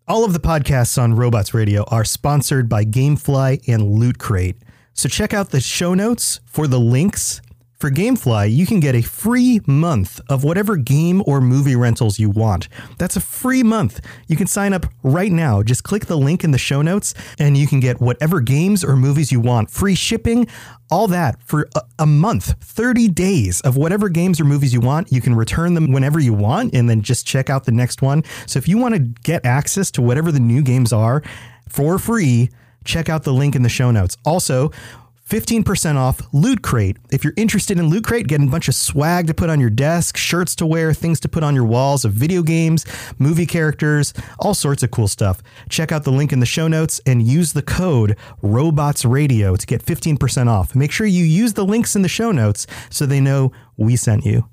All 0.07 0.23
of 0.23 0.33
the 0.33 0.39
podcasts 0.39 1.01
on 1.01 1.15
Robots 1.15 1.53
Radio 1.53 1.83
are 1.85 2.05
sponsored 2.05 2.69
by 2.69 2.85
Gamefly 2.85 3.67
and 3.67 3.83
Loot 3.83 4.19
Crate. 4.19 4.57
So 4.93 5.09
check 5.09 5.33
out 5.33 5.49
the 5.49 5.59
show 5.59 5.95
notes 5.95 6.39
for 6.45 6.67
the 6.67 6.79
links 6.79 7.41
for 7.85 7.91
Gamefly, 7.91 8.51
you 8.51 8.65
can 8.65 8.79
get 8.79 8.95
a 8.95 9.03
free 9.03 9.61
month 9.67 10.19
of 10.27 10.43
whatever 10.43 10.75
game 10.75 11.21
or 11.27 11.39
movie 11.39 11.75
rentals 11.75 12.17
you 12.17 12.31
want. 12.31 12.67
That's 12.97 13.15
a 13.15 13.19
free 13.19 13.61
month. 13.61 14.03
You 14.27 14.35
can 14.35 14.47
sign 14.47 14.73
up 14.73 14.87
right 15.03 15.31
now. 15.31 15.61
Just 15.61 15.83
click 15.83 16.07
the 16.07 16.17
link 16.17 16.43
in 16.43 16.49
the 16.49 16.57
show 16.57 16.81
notes 16.81 17.13
and 17.37 17.55
you 17.55 17.67
can 17.67 17.79
get 17.79 18.01
whatever 18.01 18.41
games 18.41 18.83
or 18.83 18.95
movies 18.95 19.31
you 19.31 19.39
want. 19.39 19.69
Free 19.69 19.93
shipping, 19.93 20.47
all 20.89 21.07
that 21.09 21.39
for 21.43 21.67
a, 21.75 21.81
a 21.99 22.07
month, 22.07 22.55
30 22.59 23.07
days 23.09 23.61
of 23.61 23.77
whatever 23.77 24.09
games 24.09 24.39
or 24.39 24.45
movies 24.45 24.73
you 24.73 24.79
want. 24.79 25.11
You 25.11 25.21
can 25.21 25.35
return 25.35 25.75
them 25.75 25.91
whenever 25.91 26.19
you 26.19 26.33
want 26.33 26.73
and 26.73 26.89
then 26.89 27.03
just 27.03 27.27
check 27.27 27.51
out 27.51 27.65
the 27.65 27.71
next 27.71 28.01
one. 28.01 28.23
So 28.47 28.57
if 28.57 28.67
you 28.67 28.79
want 28.79 28.95
to 28.95 28.99
get 28.99 29.45
access 29.45 29.91
to 29.91 30.01
whatever 30.01 30.31
the 30.31 30.39
new 30.39 30.63
games 30.63 30.91
are 30.91 31.21
for 31.69 31.99
free, 31.99 32.49
check 32.83 33.09
out 33.09 33.25
the 33.25 33.33
link 33.33 33.55
in 33.55 33.61
the 33.61 33.69
show 33.69 33.91
notes. 33.91 34.17
Also, 34.25 34.71
15% 35.29 35.95
off 35.95 36.21
Loot 36.33 36.61
Crate. 36.61 36.97
If 37.11 37.23
you're 37.23 37.33
interested 37.35 37.79
in 37.79 37.89
Loot 37.89 38.03
Crate, 38.03 38.27
getting 38.27 38.47
a 38.47 38.51
bunch 38.51 38.67
of 38.67 38.75
swag 38.75 39.25
to 39.25 39.33
put 39.33 39.49
on 39.49 39.59
your 39.59 39.71
desk, 39.71 40.17
shirts 40.17 40.55
to 40.57 40.67
wear, 40.67 40.93
things 40.93 41.19
to 41.21 41.27
put 41.27 41.43
on 41.43 41.55
your 41.55 41.65
walls 41.65 42.05
of 42.05 42.13
video 42.13 42.43
games, 42.43 42.85
movie 43.17 43.47
characters, 43.47 44.13
all 44.37 44.53
sorts 44.53 44.83
of 44.83 44.91
cool 44.91 45.07
stuff. 45.07 45.41
Check 45.67 45.91
out 45.91 46.03
the 46.03 46.11
link 46.11 46.31
in 46.31 46.41
the 46.41 46.45
show 46.45 46.67
notes 46.67 47.01
and 47.07 47.23
use 47.23 47.53
the 47.53 47.63
code 47.63 48.15
Robots 48.43 49.03
Radio 49.03 49.55
to 49.55 49.65
get 49.65 49.83
15% 49.83 50.47
off. 50.47 50.75
Make 50.75 50.91
sure 50.91 51.07
you 51.07 51.25
use 51.25 51.53
the 51.53 51.65
links 51.65 51.95
in 51.95 52.03
the 52.03 52.07
show 52.07 52.31
notes 52.31 52.67
so 52.91 53.07
they 53.07 53.19
know 53.19 53.51
we 53.77 53.95
sent 53.95 54.25
you. 54.25 54.47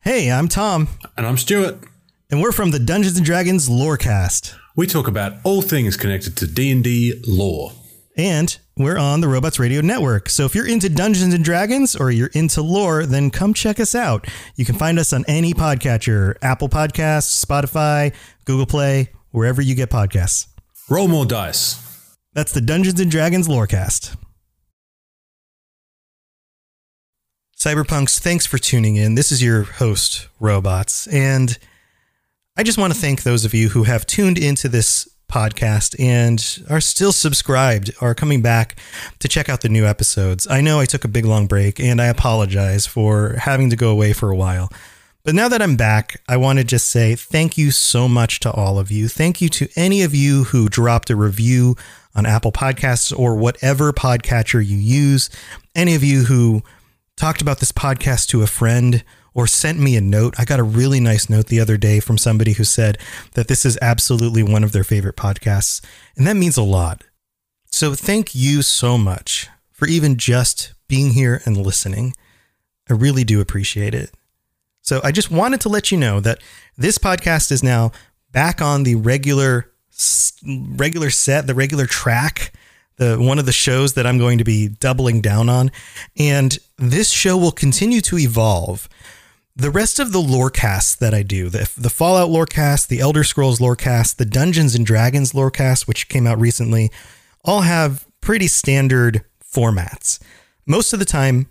Hey, 0.00 0.30
I'm 0.32 0.48
Tom. 0.48 0.88
And 1.16 1.24
I'm 1.24 1.36
Stuart. 1.36 1.78
And 2.30 2.42
we're 2.42 2.52
from 2.52 2.72
the 2.72 2.80
Dungeons 2.80 3.16
and 3.16 3.24
Dragons 3.24 3.68
Lorecast. 3.68 4.56
We 4.74 4.88
talk 4.88 5.06
about 5.06 5.34
all 5.44 5.62
things 5.62 5.96
connected 5.96 6.36
to 6.38 6.48
D&D 6.48 7.22
lore. 7.28 7.72
And 8.18 8.58
we're 8.76 8.98
on 8.98 9.20
the 9.20 9.28
Robots 9.28 9.60
Radio 9.60 9.80
Network. 9.80 10.28
So 10.28 10.44
if 10.44 10.52
you're 10.52 10.66
into 10.66 10.88
Dungeons 10.88 11.32
and 11.32 11.44
Dragons 11.44 11.94
or 11.94 12.10
you're 12.10 12.30
into 12.34 12.62
lore, 12.62 13.06
then 13.06 13.30
come 13.30 13.54
check 13.54 13.78
us 13.78 13.94
out. 13.94 14.26
You 14.56 14.64
can 14.64 14.74
find 14.74 14.98
us 14.98 15.12
on 15.12 15.24
any 15.28 15.54
podcatcher 15.54 16.34
Apple 16.42 16.68
Podcasts, 16.68 17.44
Spotify, 17.44 18.12
Google 18.44 18.66
Play, 18.66 19.12
wherever 19.30 19.62
you 19.62 19.76
get 19.76 19.88
podcasts. 19.88 20.48
Roll 20.90 21.06
more 21.06 21.26
dice. 21.26 22.16
That's 22.32 22.50
the 22.50 22.60
Dungeons 22.60 22.98
and 22.98 23.08
Dragons 23.08 23.46
Lorecast. 23.46 24.16
Cyberpunks, 27.56 28.18
thanks 28.18 28.46
for 28.46 28.58
tuning 28.58 28.96
in. 28.96 29.14
This 29.14 29.30
is 29.30 29.42
your 29.42 29.62
host, 29.62 30.26
Robots. 30.40 31.06
And 31.06 31.56
I 32.56 32.64
just 32.64 32.78
want 32.78 32.92
to 32.92 32.98
thank 32.98 33.22
those 33.22 33.44
of 33.44 33.54
you 33.54 33.68
who 33.68 33.84
have 33.84 34.06
tuned 34.06 34.38
into 34.38 34.68
this 34.68 35.08
podcast 35.28 35.94
and 35.98 36.64
are 36.70 36.80
still 36.80 37.12
subscribed, 37.12 37.90
are 38.00 38.14
coming 38.14 38.42
back 38.42 38.76
to 39.18 39.28
check 39.28 39.48
out 39.48 39.60
the 39.60 39.68
new 39.68 39.86
episodes. 39.86 40.46
I 40.48 40.60
know 40.60 40.80
I 40.80 40.86
took 40.86 41.04
a 41.04 41.08
big 41.08 41.24
long 41.24 41.46
break 41.46 41.78
and 41.78 42.00
I 42.00 42.06
apologize 42.06 42.86
for 42.86 43.34
having 43.40 43.70
to 43.70 43.76
go 43.76 43.90
away 43.90 44.12
for 44.12 44.30
a 44.30 44.36
while. 44.36 44.70
But 45.24 45.34
now 45.34 45.48
that 45.48 45.60
I'm 45.60 45.76
back, 45.76 46.22
I 46.26 46.38
want 46.38 46.58
to 46.58 46.64
just 46.64 46.88
say 46.88 47.14
thank 47.14 47.58
you 47.58 47.70
so 47.70 48.08
much 48.08 48.40
to 48.40 48.50
all 48.50 48.78
of 48.78 48.90
you. 48.90 49.08
Thank 49.08 49.40
you 49.40 49.48
to 49.50 49.68
any 49.76 50.02
of 50.02 50.14
you 50.14 50.44
who 50.44 50.68
dropped 50.68 51.10
a 51.10 51.16
review 51.16 51.76
on 52.14 52.24
Apple 52.24 52.52
Podcasts 52.52 53.16
or 53.16 53.36
whatever 53.36 53.92
podcatcher 53.92 54.64
you 54.64 54.76
use. 54.76 55.28
Any 55.74 55.94
of 55.94 56.02
you 56.02 56.24
who 56.24 56.62
talked 57.16 57.42
about 57.42 57.58
this 57.58 57.72
podcast 57.72 58.28
to 58.28 58.42
a 58.42 58.46
friend 58.46 59.04
or 59.38 59.46
sent 59.46 59.78
me 59.78 59.94
a 59.94 60.00
note. 60.00 60.34
I 60.36 60.44
got 60.44 60.58
a 60.58 60.64
really 60.64 60.98
nice 60.98 61.30
note 61.30 61.46
the 61.46 61.60
other 61.60 61.76
day 61.76 62.00
from 62.00 62.18
somebody 62.18 62.54
who 62.54 62.64
said 62.64 62.98
that 63.34 63.46
this 63.46 63.64
is 63.64 63.78
absolutely 63.80 64.42
one 64.42 64.64
of 64.64 64.72
their 64.72 64.82
favorite 64.82 65.14
podcasts. 65.14 65.80
And 66.16 66.26
that 66.26 66.34
means 66.34 66.56
a 66.56 66.62
lot. 66.64 67.04
So 67.70 67.94
thank 67.94 68.34
you 68.34 68.62
so 68.62 68.98
much 68.98 69.48
for 69.70 69.86
even 69.86 70.16
just 70.16 70.74
being 70.88 71.12
here 71.12 71.40
and 71.44 71.56
listening. 71.56 72.14
I 72.90 72.94
really 72.94 73.22
do 73.22 73.40
appreciate 73.40 73.94
it. 73.94 74.10
So 74.82 75.00
I 75.04 75.12
just 75.12 75.30
wanted 75.30 75.60
to 75.60 75.68
let 75.68 75.92
you 75.92 75.98
know 75.98 76.18
that 76.18 76.40
this 76.76 76.98
podcast 76.98 77.52
is 77.52 77.62
now 77.62 77.92
back 78.32 78.60
on 78.60 78.82
the 78.82 78.96
regular 78.96 79.70
regular 80.76 81.10
set, 81.10 81.46
the 81.46 81.54
regular 81.54 81.86
track, 81.86 82.52
the 82.96 83.16
one 83.20 83.38
of 83.38 83.46
the 83.46 83.52
shows 83.52 83.92
that 83.92 84.04
I'm 84.04 84.18
going 84.18 84.38
to 84.38 84.44
be 84.44 84.66
doubling 84.66 85.20
down 85.20 85.48
on. 85.48 85.70
And 86.16 86.58
this 86.76 87.10
show 87.10 87.36
will 87.36 87.52
continue 87.52 88.00
to 88.00 88.18
evolve 88.18 88.88
the 89.58 89.70
rest 89.70 89.98
of 89.98 90.12
the 90.12 90.20
lore 90.20 90.50
casts 90.50 90.94
that 90.94 91.12
I 91.12 91.24
do, 91.24 91.48
the, 91.48 91.68
the 91.76 91.90
Fallout 91.90 92.30
lore 92.30 92.46
cast, 92.46 92.88
the 92.88 93.00
Elder 93.00 93.24
Scrolls 93.24 93.60
lore 93.60 93.74
cast, 93.74 94.16
the 94.16 94.24
Dungeons 94.24 94.76
and 94.76 94.86
Dragons 94.86 95.34
lore 95.34 95.50
cast, 95.50 95.88
which 95.88 96.08
came 96.08 96.28
out 96.28 96.38
recently, 96.38 96.92
all 97.44 97.62
have 97.62 98.06
pretty 98.20 98.46
standard 98.46 99.24
formats. 99.44 100.20
Most 100.64 100.92
of 100.92 101.00
the 101.00 101.04
time, 101.04 101.50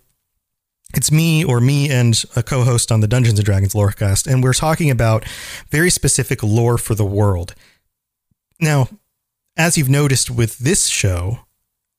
it's 0.94 1.12
me 1.12 1.44
or 1.44 1.60
me 1.60 1.90
and 1.90 2.24
a 2.34 2.42
co-host 2.42 2.90
on 2.90 3.00
the 3.00 3.08
Dungeons 3.08 3.38
and 3.38 3.44
Dragons 3.44 3.74
lorecast, 3.74 4.26
and 4.26 4.42
we're 4.42 4.54
talking 4.54 4.90
about 4.90 5.26
very 5.70 5.90
specific 5.90 6.42
lore 6.42 6.78
for 6.78 6.94
the 6.94 7.04
world. 7.04 7.54
Now, 8.58 8.88
as 9.54 9.76
you've 9.76 9.90
noticed 9.90 10.30
with 10.30 10.58
this 10.58 10.86
show, 10.86 11.40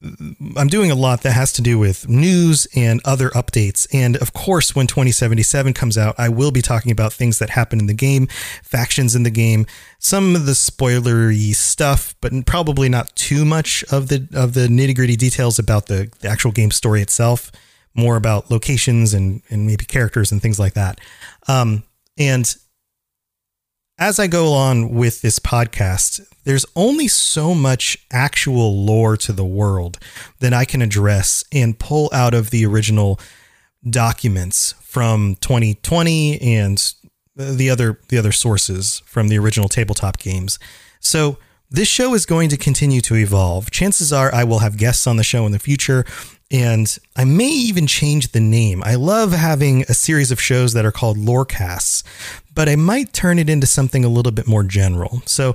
I'm 0.01 0.69
doing 0.69 0.91
a 0.91 0.95
lot 0.95 1.23
that 1.23 1.33
has 1.33 1.51
to 1.53 1.61
do 1.61 1.77
with 1.77 2.07
news 2.07 2.67
and 2.73 3.01
other 3.03 3.29
updates. 3.31 3.85
And 3.93 4.15
of 4.17 4.31
course, 4.31 4.73
when 4.73 4.87
2077 4.87 5.73
comes 5.73 5.97
out, 5.97 6.15
I 6.17 6.29
will 6.29 6.51
be 6.51 6.61
talking 6.61 6.91
about 6.91 7.11
things 7.11 7.39
that 7.39 7.49
happen 7.49 7.79
in 7.79 7.87
the 7.87 7.93
game, 7.93 8.27
factions 8.63 9.13
in 9.13 9.23
the 9.23 9.29
game, 9.29 9.65
some 9.97 10.37
of 10.37 10.45
the 10.45 10.53
spoilery 10.53 11.53
stuff, 11.53 12.15
but 12.21 12.31
probably 12.45 12.87
not 12.87 13.13
too 13.17 13.43
much 13.43 13.83
of 13.91 14.07
the 14.07 14.25
of 14.33 14.53
the 14.53 14.67
nitty 14.67 14.95
gritty 14.95 15.17
details 15.17 15.59
about 15.59 15.87
the, 15.87 16.09
the 16.21 16.29
actual 16.29 16.51
game 16.51 16.71
story 16.71 17.01
itself. 17.01 17.51
More 17.93 18.15
about 18.15 18.49
locations 18.49 19.13
and 19.13 19.41
and 19.49 19.67
maybe 19.67 19.83
characters 19.83 20.31
and 20.31 20.41
things 20.41 20.59
like 20.59 20.75
that. 20.75 21.01
Um, 21.49 21.83
and 22.17 22.55
as 23.99 24.17
I 24.17 24.27
go 24.27 24.53
on 24.53 24.91
with 24.91 25.21
this 25.21 25.39
podcast, 25.39 26.25
there's 26.45 26.65
only 26.75 27.09
so 27.09 27.53
much 27.53 27.97
actual 28.11 28.83
lore 28.85 29.17
to 29.17 29.33
the 29.33 29.45
world 29.45 29.99
that 30.39 30.53
I 30.53 30.63
can 30.63 30.81
address 30.81 31.43
and 31.51 31.77
pull 31.77 32.09
out 32.13 32.33
of 32.33 32.49
the 32.49 32.65
original 32.65 33.19
documents 33.87 34.73
from 34.81 35.35
2020 35.41 36.41
and 36.41 36.93
the 37.35 37.69
other 37.69 37.99
the 38.09 38.17
other 38.17 38.31
sources 38.31 39.01
from 39.05 39.27
the 39.27 39.37
original 39.37 39.69
tabletop 39.69 40.17
games. 40.17 40.59
So 40.99 41.37
this 41.69 41.87
show 41.87 42.13
is 42.13 42.25
going 42.25 42.49
to 42.49 42.57
continue 42.57 43.01
to 43.01 43.15
evolve. 43.15 43.69
Chances 43.69 44.11
are 44.11 44.33
I 44.33 44.43
will 44.43 44.59
have 44.59 44.77
guests 44.77 45.07
on 45.07 45.17
the 45.17 45.23
show 45.23 45.45
in 45.45 45.51
the 45.51 45.59
future 45.59 46.05
and 46.51 46.97
I 47.15 47.25
may 47.25 47.49
even 47.49 47.87
change 47.87 48.31
the 48.31 48.39
name. 48.39 48.81
I 48.83 48.95
love 48.95 49.31
having 49.31 49.83
a 49.83 49.93
series 49.93 50.31
of 50.31 50.41
shows 50.41 50.73
that 50.73 50.85
are 50.85 50.91
called 50.91 51.17
Lorecasts, 51.17 52.03
but 52.53 52.67
I 52.67 52.75
might 52.75 53.13
turn 53.13 53.39
it 53.39 53.49
into 53.49 53.67
something 53.67 54.03
a 54.03 54.09
little 54.09 54.31
bit 54.31 54.47
more 54.47 54.63
general. 54.63 55.21
So 55.25 55.53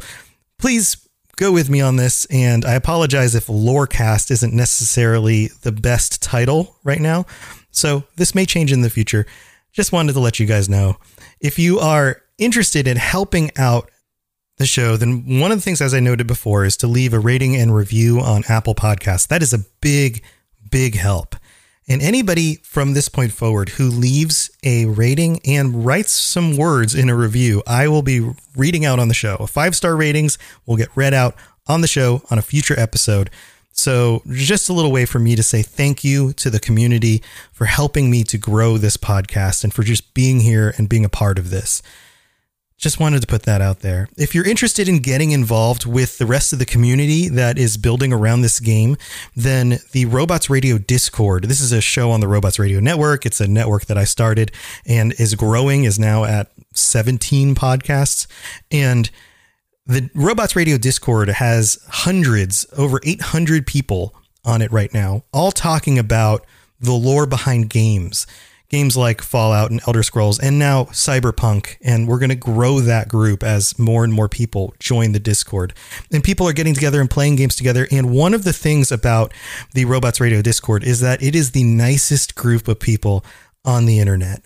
please 0.59 0.97
go 1.37 1.53
with 1.53 1.69
me 1.69 1.81
on 1.81 1.97
this. 1.97 2.27
And 2.27 2.65
I 2.65 2.75
apologize 2.75 3.35
if 3.35 3.47
Lorecast 3.47 4.31
isn't 4.31 4.55
necessarily 4.55 5.49
the 5.63 5.73
best 5.73 6.23
title 6.23 6.77
right 6.85 7.01
now. 7.01 7.27
So 7.71 8.05
this 8.17 8.35
may 8.35 8.47
change 8.47 8.73
in 8.73 8.83
the 8.83 8.91
future. 8.91 9.27
Just 9.73 9.93
wanted 9.93 10.13
to 10.13 10.21
let 10.21 10.39
you 10.39 10.47
guys 10.47 10.69
know. 10.69 10.97
If 11.41 11.59
you 11.59 11.81
are 11.81 12.23
interested 12.39 12.87
in 12.87 12.97
helping 12.97 13.51
out 13.57 13.91
the 14.59 14.67
show, 14.67 14.97
then 14.97 15.41
one 15.41 15.51
of 15.51 15.59
the 15.59 15.63
things, 15.63 15.81
as 15.81 15.93
I 15.93 16.01
noted 16.01 16.29
before, 16.29 16.65
is 16.65 16.77
to 16.79 16.87
leave 16.87 17.13
a 17.13 17.19
rating 17.19 17.57
and 17.57 17.75
review 17.75 18.21
on 18.21 18.45
Apple 18.49 18.75
Podcasts. 18.75 19.27
That 19.27 19.43
is 19.43 19.53
a 19.53 19.65
big, 19.81 20.23
big 20.75 20.97
help. 20.97 21.37
And 21.87 22.03
anybody 22.03 22.57
from 22.57 22.95
this 22.95 23.09
point 23.09 23.31
forward 23.31 23.69
who 23.69 23.89
leaves 23.89 24.51
a 24.65 24.87
rating 24.87 25.39
and 25.47 25.87
writes 25.87 26.11
some 26.11 26.57
words 26.57 26.97
in 26.97 27.09
a 27.09 27.15
review, 27.15 27.63
I 27.65 27.87
will 27.87 28.03
be 28.03 28.29
reading 28.57 28.85
out 28.85 28.99
on 28.99 29.07
the 29.07 29.15
show. 29.15 29.37
Five 29.47 29.77
star 29.77 29.95
ratings 29.95 30.37
will 30.67 30.77
get 30.77 30.89
read 30.97 31.15
out 31.15 31.37
on 31.69 31.81
the 31.81 31.87
show 31.87 32.23
on 32.29 32.39
a 32.39 32.43
future 32.43 32.75
episode. 32.77 33.31
So, 33.71 34.23
just 34.29 34.69
a 34.69 34.73
little 34.73 34.91
way 34.91 35.05
for 35.05 35.21
me 35.21 35.37
to 35.37 35.45
say 35.45 35.63
thank 35.63 36.03
you 36.03 36.33
to 36.35 36.51
the 36.51 36.59
community 36.59 37.23
for 37.53 37.67
helping 37.67 38.11
me 38.11 38.25
to 38.25 38.37
grow 38.37 38.77
this 38.77 38.97
podcast 38.97 39.63
and 39.63 39.73
for 39.73 39.85
just 39.85 40.13
being 40.13 40.41
here 40.41 40.75
and 40.77 40.89
being 40.89 41.05
a 41.05 41.09
part 41.09 41.39
of 41.39 41.51
this. 41.51 41.83
Just 42.77 42.99
wanted 42.99 43.21
to 43.21 43.27
put 43.27 43.45
that 43.45 43.61
out 43.61 43.81
there. 43.81 44.09
If 44.19 44.35
you're 44.35 44.47
interested 44.47 44.89
in 44.89 44.99
getting 44.99 45.31
involved 45.31 45.87
with 45.87 46.19
the 46.19 46.27
rest 46.27 46.53
of 46.53 46.59
the 46.59 46.67
community 46.67 47.29
that 47.29 47.57
is 47.57 47.77
building 47.77 48.13
around 48.13 48.41
this 48.41 48.59
game, 48.59 48.97
then 49.37 49.79
the 49.93 50.07
Robots 50.07 50.51
Radio 50.51 50.77
Discord, 50.77 51.45
this 51.45 51.61
is 51.61 51.71
a 51.71 51.81
show 51.81 52.11
on 52.11 52.21
the 52.21 52.29
Robots 52.29 52.59
Radio 52.59 52.81
Network. 52.81 53.25
It's 53.25 53.41
a 53.41 53.47
network 53.47 53.87
that 53.87 53.97
I 53.97 54.05
started 54.05 54.51
and 54.85 55.15
is 55.19 55.35
growing, 55.37 55.85
is 55.85 55.99
now 55.99 56.25
at 56.25 56.51
17 56.73 57.55
podcasts. 57.55 58.27
And 58.73 59.09
the 59.87 60.11
Robots 60.15 60.57
Radio 60.57 60.77
Discord 60.77 61.29
has 61.29 61.79
hundreds, 61.89 62.67
over 62.77 63.01
800 63.05 63.67
people 63.67 64.15
on 64.45 64.63
it 64.63 64.73
right 64.73 64.93
now, 64.93 65.23
all 65.33 65.53
talking 65.53 65.99
about 65.99 66.45
the 66.81 66.93
lore 66.93 67.27
behind 67.27 67.71
games 67.71 68.27
games 68.75 68.97
like 68.97 69.23
Fallout 69.23 69.71
and 69.71 69.81
Elder 69.87 70.03
Scrolls, 70.03 70.41
and 70.41 70.59
now 70.59 70.87
Cyberpunk. 70.87 71.77
And 71.81 72.09
we're 72.09 72.19
going 72.19 72.31
to 72.31 72.35
grow 72.35 72.81
that 72.81 73.09
group 73.09 73.45
as 73.45 73.79
more 73.79 74.03
and 74.03 74.13
more 74.13 74.29
people 74.29 74.75
join 74.81 75.13
the 75.13 75.21
Discord. 75.21 75.75
And 76.13 76.25
people 76.25 76.49
are 76.49 76.53
getting 76.53 76.75
together 76.75 77.01
and 77.01 77.09
playing 77.09 77.37
games 77.37 77.55
together. 77.55 77.87
And 77.93 78.11
one 78.11 78.35
of 78.35 78.43
the 78.43 78.53
things 78.53 78.91
about 78.91 79.33
the 79.75 79.85
Robots 79.85 80.21
Radio 80.21 80.43
Discord 80.43 80.83
is 80.83 80.99
that 81.01 81.23
it 81.23 81.37
is 81.37 81.53
the 81.53 81.63
nicest 81.63 82.35
group 82.35 82.67
of 82.67 82.81
people 82.81 83.25
on 83.65 83.87
the 83.87 84.01
internet. 84.01 84.43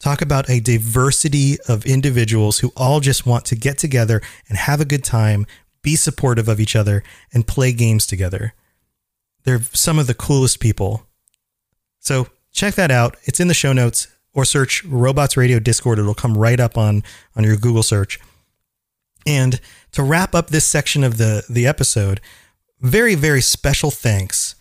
Talk 0.00 0.22
about 0.22 0.50
a 0.50 0.58
diversity 0.58 1.58
of 1.68 1.86
individuals 1.86 2.58
who 2.58 2.72
all 2.76 2.98
just 2.98 3.26
want 3.26 3.44
to 3.44 3.54
get 3.54 3.78
together 3.78 4.20
and 4.48 4.58
have 4.58 4.80
a 4.80 4.84
good 4.84 5.04
time, 5.04 5.46
be 5.82 5.94
supportive 5.94 6.48
of 6.48 6.58
each 6.58 6.74
other, 6.74 7.04
and 7.32 7.46
play 7.46 7.70
games 7.70 8.08
together. 8.08 8.54
They're 9.44 9.62
some 9.62 10.00
of 10.00 10.08
the 10.08 10.14
coolest 10.14 10.58
people. 10.58 11.04
So 12.00 12.26
check 12.58 12.74
that 12.74 12.90
out. 12.90 13.16
It's 13.24 13.40
in 13.40 13.48
the 13.48 13.54
show 13.54 13.72
notes 13.72 14.08
or 14.34 14.44
search 14.44 14.84
Robots 14.84 15.36
Radio 15.36 15.58
Discord. 15.58 15.98
It'll 15.98 16.14
come 16.14 16.36
right 16.36 16.58
up 16.58 16.76
on, 16.76 17.02
on 17.36 17.44
your 17.44 17.56
Google 17.56 17.82
search. 17.82 18.18
And 19.26 19.60
to 19.92 20.02
wrap 20.02 20.34
up 20.34 20.48
this 20.48 20.66
section 20.66 21.04
of 21.04 21.18
the, 21.18 21.44
the 21.48 21.66
episode, 21.66 22.20
very, 22.80 23.14
very 23.14 23.40
special 23.40 23.90
thanks 23.90 24.54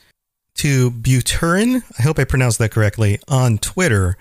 to 0.55 0.91
Buturin, 0.91 1.83
I 1.97 2.01
hope 2.01 2.19
I 2.19 2.23
pronounced 2.23 2.59
that 2.59 2.71
correctly, 2.71 3.19
on 3.27 3.57
Twitter, 3.57 4.17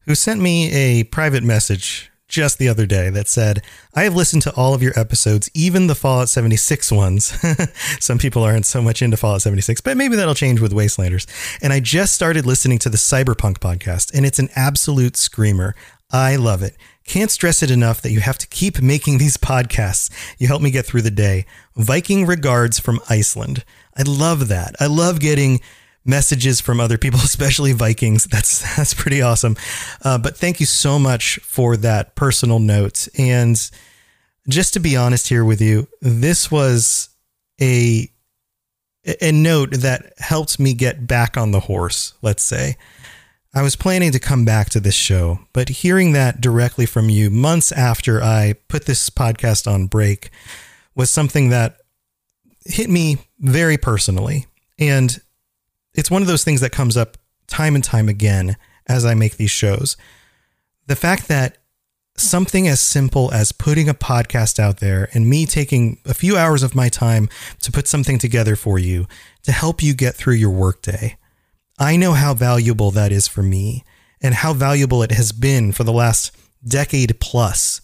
who 0.00 0.14
sent 0.14 0.40
me 0.40 0.72
a 0.72 1.04
private 1.04 1.42
message 1.42 2.10
just 2.28 2.58
the 2.58 2.68
other 2.68 2.86
day 2.86 3.10
that 3.10 3.26
said, 3.26 3.62
I 3.94 4.04
have 4.04 4.14
listened 4.14 4.42
to 4.42 4.54
all 4.54 4.74
of 4.74 4.82
your 4.82 4.98
episodes, 4.98 5.50
even 5.54 5.86
the 5.86 5.94
Fallout 5.94 6.28
76 6.28 6.92
ones. 6.92 7.34
Some 8.00 8.18
people 8.18 8.42
aren't 8.42 8.66
so 8.66 8.82
much 8.82 9.00
into 9.02 9.16
Fallout 9.16 9.42
76, 9.42 9.80
but 9.80 9.96
maybe 9.96 10.14
that'll 10.14 10.34
change 10.34 10.60
with 10.60 10.72
Wastelanders. 10.72 11.26
And 11.62 11.72
I 11.72 11.80
just 11.80 12.14
started 12.14 12.44
listening 12.44 12.78
to 12.80 12.90
the 12.90 12.98
Cyberpunk 12.98 13.58
podcast, 13.58 14.12
and 14.14 14.26
it's 14.26 14.38
an 14.38 14.50
absolute 14.54 15.16
screamer. 15.16 15.74
I 16.10 16.36
love 16.36 16.62
it. 16.62 16.76
Can't 17.04 17.30
stress 17.30 17.62
it 17.62 17.70
enough 17.70 18.02
that 18.02 18.12
you 18.12 18.20
have 18.20 18.38
to 18.38 18.46
keep 18.46 18.82
making 18.82 19.16
these 19.16 19.36
podcasts. 19.38 20.10
You 20.38 20.46
help 20.46 20.60
me 20.60 20.70
get 20.70 20.84
through 20.84 21.02
the 21.02 21.10
day. 21.10 21.46
Viking 21.76 22.26
regards 22.26 22.78
from 22.78 23.00
Iceland. 23.08 23.64
I 23.96 24.02
love 24.02 24.48
that. 24.48 24.76
I 24.78 24.86
love 24.86 25.18
getting 25.18 25.60
messages 26.04 26.60
from 26.60 26.80
other 26.80 26.98
people, 26.98 27.20
especially 27.24 27.72
Vikings. 27.72 28.24
That's 28.24 28.76
that's 28.76 28.94
pretty 28.94 29.22
awesome. 29.22 29.56
Uh, 30.02 30.18
but 30.18 30.36
thank 30.36 30.60
you 30.60 30.66
so 30.66 30.98
much 30.98 31.38
for 31.42 31.76
that 31.78 32.14
personal 32.14 32.58
note. 32.58 33.08
And 33.18 33.70
just 34.48 34.74
to 34.74 34.80
be 34.80 34.96
honest 34.96 35.28
here 35.28 35.44
with 35.44 35.60
you, 35.60 35.88
this 36.00 36.50
was 36.50 37.10
a 37.60 38.10
a 39.20 39.32
note 39.32 39.70
that 39.72 40.12
helped 40.18 40.58
me 40.58 40.74
get 40.74 41.06
back 41.06 41.36
on 41.36 41.50
the 41.50 41.60
horse. 41.60 42.14
Let's 42.22 42.42
say. 42.42 42.76
I 43.54 43.62
was 43.62 43.76
planning 43.76 44.12
to 44.12 44.20
come 44.20 44.44
back 44.44 44.68
to 44.70 44.80
this 44.80 44.94
show, 44.94 45.40
but 45.54 45.70
hearing 45.70 46.12
that 46.12 46.40
directly 46.40 46.84
from 46.84 47.08
you 47.08 47.30
months 47.30 47.72
after 47.72 48.22
I 48.22 48.54
put 48.68 48.84
this 48.84 49.08
podcast 49.08 49.66
on 49.66 49.86
break 49.86 50.30
was 50.94 51.10
something 51.10 51.48
that 51.48 51.78
hit 52.66 52.90
me 52.90 53.18
very 53.40 53.78
personally. 53.78 54.46
And 54.78 55.18
it's 55.98 56.12
one 56.12 56.22
of 56.22 56.28
those 56.28 56.44
things 56.44 56.60
that 56.60 56.70
comes 56.70 56.96
up 56.96 57.16
time 57.48 57.74
and 57.74 57.82
time 57.82 58.08
again 58.08 58.56
as 58.86 59.04
I 59.04 59.14
make 59.14 59.36
these 59.36 59.50
shows. 59.50 59.96
The 60.86 60.94
fact 60.94 61.26
that 61.26 61.58
something 62.16 62.68
as 62.68 62.80
simple 62.80 63.32
as 63.32 63.50
putting 63.50 63.88
a 63.88 63.94
podcast 63.94 64.60
out 64.60 64.78
there 64.78 65.08
and 65.12 65.28
me 65.28 65.44
taking 65.44 65.98
a 66.04 66.14
few 66.14 66.36
hours 66.36 66.62
of 66.62 66.76
my 66.76 66.88
time 66.88 67.28
to 67.62 67.72
put 67.72 67.88
something 67.88 68.16
together 68.16 68.54
for 68.54 68.78
you 68.78 69.08
to 69.42 69.50
help 69.50 69.82
you 69.82 69.92
get 69.92 70.14
through 70.14 70.34
your 70.34 70.52
workday. 70.52 71.16
I 71.80 71.96
know 71.96 72.12
how 72.12 72.32
valuable 72.32 72.92
that 72.92 73.10
is 73.10 73.26
for 73.26 73.42
me 73.42 73.82
and 74.22 74.36
how 74.36 74.52
valuable 74.52 75.02
it 75.02 75.10
has 75.10 75.32
been 75.32 75.72
for 75.72 75.82
the 75.82 75.92
last 75.92 76.30
decade 76.64 77.18
plus 77.18 77.80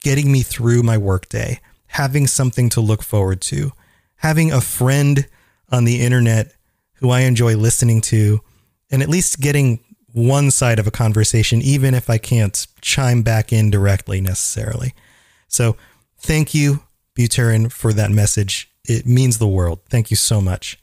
getting 0.00 0.32
me 0.32 0.42
through 0.42 0.82
my 0.82 0.98
workday, 0.98 1.60
having 1.86 2.26
something 2.26 2.68
to 2.70 2.80
look 2.80 3.04
forward 3.04 3.40
to, 3.42 3.70
having 4.16 4.50
a 4.50 4.60
friend 4.60 5.28
on 5.70 5.84
the 5.84 6.00
internet 6.00 6.56
who 7.02 7.10
I 7.10 7.22
enjoy 7.22 7.56
listening 7.56 8.00
to, 8.02 8.40
and 8.90 9.02
at 9.02 9.08
least 9.08 9.40
getting 9.40 9.80
one 10.12 10.50
side 10.52 10.78
of 10.78 10.86
a 10.86 10.92
conversation, 10.92 11.60
even 11.60 11.94
if 11.94 12.08
I 12.08 12.16
can't 12.16 12.66
chime 12.80 13.22
back 13.22 13.52
in 13.52 13.70
directly 13.70 14.20
necessarily. 14.20 14.94
So 15.48 15.76
thank 16.18 16.54
you, 16.54 16.84
Buterin, 17.18 17.72
for 17.72 17.92
that 17.92 18.12
message. 18.12 18.70
It 18.84 19.04
means 19.04 19.38
the 19.38 19.48
world. 19.48 19.80
Thank 19.90 20.10
you 20.10 20.16
so 20.16 20.40
much. 20.40 20.78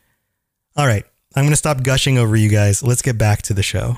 All 0.75 0.86
right, 0.86 1.05
I'm 1.36 1.43
going 1.43 1.51
to 1.51 1.55
stop 1.55 1.84
gushing 1.84 2.17
over 2.17 2.36
you 2.36 2.49
guys. 2.49 2.84
Let's 2.84 3.01
get 3.01 3.17
back 3.17 3.41
to 3.43 3.53
the 3.53 3.63
show. 3.63 3.97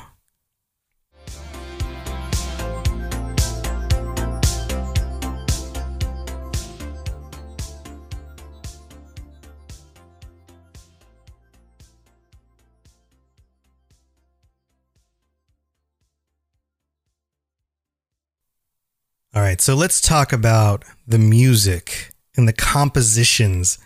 All 19.33 19.41
right, 19.41 19.61
so 19.61 19.75
let's 19.75 20.01
talk 20.01 20.33
about 20.33 20.83
the 21.07 21.17
music 21.17 22.11
and 22.35 22.49
the 22.49 22.53
compositions 22.53 23.79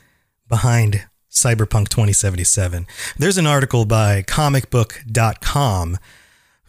behind 0.49 1.05
Cyberpunk 1.29 1.89
2077. 1.89 2.87
There's 3.19 3.37
an 3.37 3.45
article 3.45 3.85
by 3.85 4.23
comicbook.com 4.23 5.99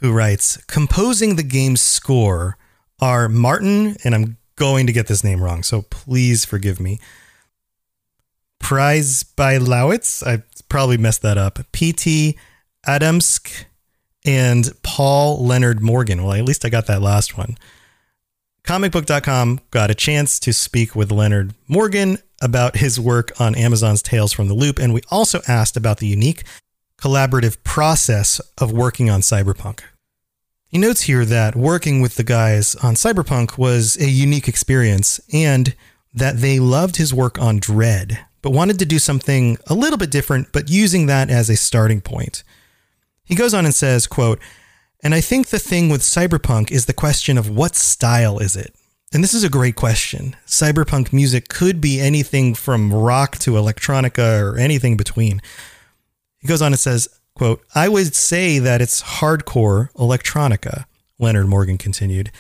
who 0.01 0.13
writes 0.13 0.59
Composing 0.67 1.37
the 1.37 1.43
game's 1.43 1.81
score 1.81 2.59
are 3.01 3.31
Martin, 3.31 3.97
and 4.05 4.15
I'm 4.15 4.37
going 4.57 4.87
to 4.87 4.93
get 4.93 5.07
this 5.07 5.25
name 5.25 5.43
wrong, 5.43 5.63
so 5.63 5.81
please 5.81 6.45
forgive 6.45 6.79
me. 6.79 7.01
Przybyłowicz, 8.63 10.23
I 10.27 10.43
probably 10.69 10.99
messed 10.99 11.23
that 11.23 11.39
up. 11.39 11.61
P.T. 11.73 12.37
Adamczyk 12.87 13.65
and 14.27 14.71
Paul 14.83 15.43
Leonard 15.47 15.81
Morgan. 15.81 16.23
Well, 16.23 16.35
at 16.35 16.45
least 16.45 16.67
I 16.67 16.69
got 16.69 16.87
that 16.89 17.01
last 17.01 17.39
one 17.39 17.57
comicbook.com 18.67 19.61
got 19.71 19.93
a 19.93 19.95
chance 19.95 20.41
to 20.41 20.53
speak 20.53 20.97
with 20.97 21.13
Leonard 21.13 21.55
Morgan 21.69 22.19
about 22.43 22.77
his 22.77 22.99
work 22.99 23.41
on 23.41 23.55
Amazon's 23.55 24.03
Tales 24.03 24.33
from 24.33 24.49
the 24.49 24.55
Loop, 24.55 24.81
and 24.81 24.93
we 24.93 25.03
also 25.09 25.41
asked 25.47 25.77
about 25.77 25.99
the 25.99 26.09
unique 26.09 26.43
collaborative 26.99 27.63
process 27.63 28.41
of 28.59 28.73
working 28.73 29.09
on 29.09 29.21
Cyberpunk. 29.21 29.83
He 30.67 30.79
notes 30.79 31.03
here 31.03 31.25
that 31.25 31.55
working 31.55 32.01
with 32.01 32.17
the 32.17 32.25
guys 32.25 32.75
on 32.77 32.95
Cyberpunk 32.95 33.57
was 33.57 33.97
a 33.99 34.11
unique 34.11 34.49
experience 34.49 35.21
and 35.33 35.77
that 36.13 36.39
they 36.39 36.59
loved 36.59 36.97
his 36.97 37.15
work 37.15 37.39
on 37.39 37.61
Dredd, 37.61 38.19
but 38.43 38.51
wanted 38.51 38.81
to 38.81 38.85
do 38.85 38.99
something 38.99 39.59
a 39.69 39.75
little 39.75 39.99
bit 39.99 40.11
different, 40.11 40.49
but 40.53 40.69
using 40.69 41.07
that 41.07 41.31
as 41.31 41.49
a 41.49 41.57
starting 41.57 42.01
point. 42.01 42.43
He 43.25 43.37
goes 43.37 43.55
on 43.55 43.65
and 43.65 43.75
says, 43.75 44.09
quote, 44.09 44.41
and 45.07 45.15
I 45.15 45.21
think 45.21 45.51
the 45.51 45.61
thing 45.61 45.89
with 45.89 46.01
cyberpunk 46.01 46.73
is 46.73 46.87
the 46.87 46.93
question 46.93 47.39
of 47.39 47.49
what 47.49 47.77
style 47.77 48.41
is 48.41 48.57
it? 48.57 48.75
And 49.13 49.23
this 49.23 49.35
is 49.35 49.45
a 49.45 49.49
great 49.49 49.77
question. 49.77 50.35
Cyberpunk 50.49 51.13
music 51.13 51.49
could 51.49 51.81
be 51.81 52.01
anything 52.01 52.57
from 52.57 52.93
rock 52.93 53.39
to 53.39 53.53
electronica 53.53 54.43
or 54.43 54.59
anything 54.59 54.97
between. 54.97 55.41
He 56.41 56.49
goes 56.49 56.61
on 56.61 56.73
and 56.73 56.81
says, 56.81 57.07
quote, 57.37 57.63
I 57.73 57.89
would 57.89 58.17
say 58.17 58.59
that 58.59 58.83
it's 58.83 59.01
hardcore 59.01 59.93
electronica, 59.93 60.87
Leonard 61.21 61.47
Morgan 61.47 61.79
continued. 61.79 62.33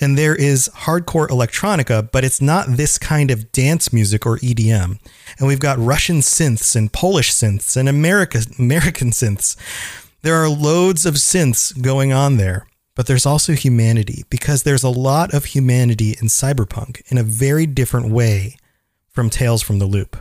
And 0.00 0.16
there 0.16 0.34
is 0.34 0.70
hardcore 0.74 1.28
electronica, 1.28 2.10
but 2.10 2.24
it's 2.24 2.40
not 2.40 2.68
this 2.68 2.96
kind 2.96 3.30
of 3.30 3.52
dance 3.52 3.92
music 3.92 4.24
or 4.24 4.38
EDM. 4.38 4.98
And 5.38 5.46
we've 5.46 5.60
got 5.60 5.78
Russian 5.78 6.20
synths 6.20 6.74
and 6.74 6.90
Polish 6.90 7.32
synths 7.32 7.76
and 7.76 7.86
America, 7.86 8.40
American 8.58 9.10
synths. 9.10 9.58
There 10.24 10.42
are 10.42 10.48
loads 10.48 11.04
of 11.04 11.16
synths 11.16 11.78
going 11.82 12.14
on 12.14 12.38
there, 12.38 12.66
but 12.94 13.06
there's 13.06 13.26
also 13.26 13.52
humanity 13.52 14.24
because 14.30 14.62
there's 14.62 14.82
a 14.82 14.88
lot 14.88 15.34
of 15.34 15.44
humanity 15.44 16.16
in 16.18 16.28
cyberpunk 16.28 17.02
in 17.08 17.18
a 17.18 17.22
very 17.22 17.66
different 17.66 18.08
way 18.08 18.56
from 19.10 19.28
Tales 19.28 19.60
from 19.60 19.80
the 19.80 19.84
Loop. 19.84 20.16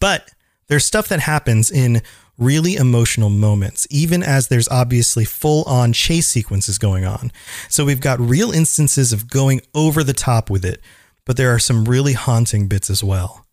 But 0.00 0.30
there's 0.68 0.86
stuff 0.86 1.06
that 1.08 1.20
happens 1.20 1.70
in 1.70 2.00
really 2.38 2.76
emotional 2.76 3.28
moments, 3.28 3.86
even 3.90 4.22
as 4.22 4.48
there's 4.48 4.70
obviously 4.70 5.26
full 5.26 5.64
on 5.64 5.92
chase 5.92 6.28
sequences 6.28 6.78
going 6.78 7.04
on. 7.04 7.30
So 7.68 7.84
we've 7.84 8.00
got 8.00 8.20
real 8.20 8.52
instances 8.52 9.12
of 9.12 9.28
going 9.28 9.60
over 9.74 10.02
the 10.02 10.14
top 10.14 10.48
with 10.48 10.64
it, 10.64 10.80
but 11.26 11.36
there 11.36 11.54
are 11.54 11.58
some 11.58 11.84
really 11.84 12.14
haunting 12.14 12.68
bits 12.68 12.88
as 12.88 13.04
well. 13.04 13.44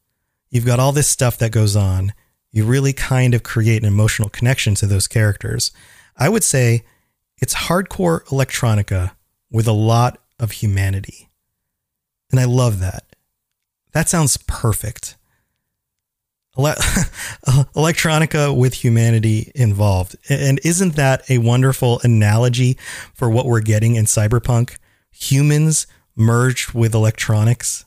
You've 0.49 0.65
got 0.65 0.79
all 0.79 0.93
this 0.93 1.09
stuff 1.09 1.37
that 1.39 1.51
goes 1.51 1.75
on, 1.75 2.13
you 2.51 2.65
really 2.65 2.93
kind 2.93 3.33
of 3.33 3.43
create 3.43 3.81
an 3.81 3.87
emotional 3.87 4.29
connection 4.29 4.75
to 4.75 4.87
those 4.87 5.07
characters. 5.07 5.71
I 6.17 6.29
would 6.29 6.43
say 6.43 6.83
it's 7.37 7.53
hardcore 7.53 8.23
electronica 8.25 9.11
with 9.51 9.67
a 9.67 9.73
lot 9.73 10.19
of 10.39 10.51
humanity. 10.51 11.29
And 12.31 12.39
I 12.39 12.45
love 12.45 12.79
that. 12.79 13.03
That 13.93 14.09
sounds 14.09 14.37
perfect. 14.37 15.15
Ele- 16.57 16.75
electronica 17.75 18.55
with 18.55 18.73
humanity 18.75 19.51
involved. 19.55 20.15
And 20.29 20.59
isn't 20.63 20.95
that 20.95 21.29
a 21.29 21.39
wonderful 21.39 21.99
analogy 22.03 22.77
for 23.13 23.29
what 23.29 23.45
we're 23.45 23.61
getting 23.61 23.95
in 23.95 24.05
cyberpunk? 24.05 24.77
Humans 25.11 25.87
merged 26.15 26.73
with 26.73 26.93
electronics, 26.93 27.85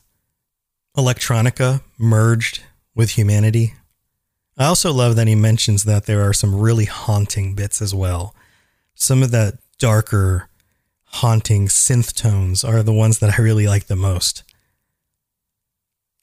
electronica 0.97 1.81
merged 1.97 2.63
with 2.95 3.11
humanity. 3.11 3.73
I 4.57 4.65
also 4.65 4.93
love 4.93 5.15
that 5.15 5.27
he 5.27 5.35
mentions 5.35 5.83
that 5.85 6.05
there 6.05 6.21
are 6.21 6.33
some 6.33 6.59
really 6.59 6.85
haunting 6.85 7.55
bits 7.55 7.81
as 7.81 7.95
well. 7.95 8.35
Some 8.93 9.23
of 9.23 9.31
the 9.31 9.57
darker, 9.79 10.49
haunting 11.05 11.67
synth 11.67 12.13
tones 12.13 12.63
are 12.63 12.83
the 12.83 12.93
ones 12.93 13.19
that 13.19 13.39
I 13.39 13.41
really 13.41 13.67
like 13.67 13.85
the 13.85 13.95
most. 13.95 14.43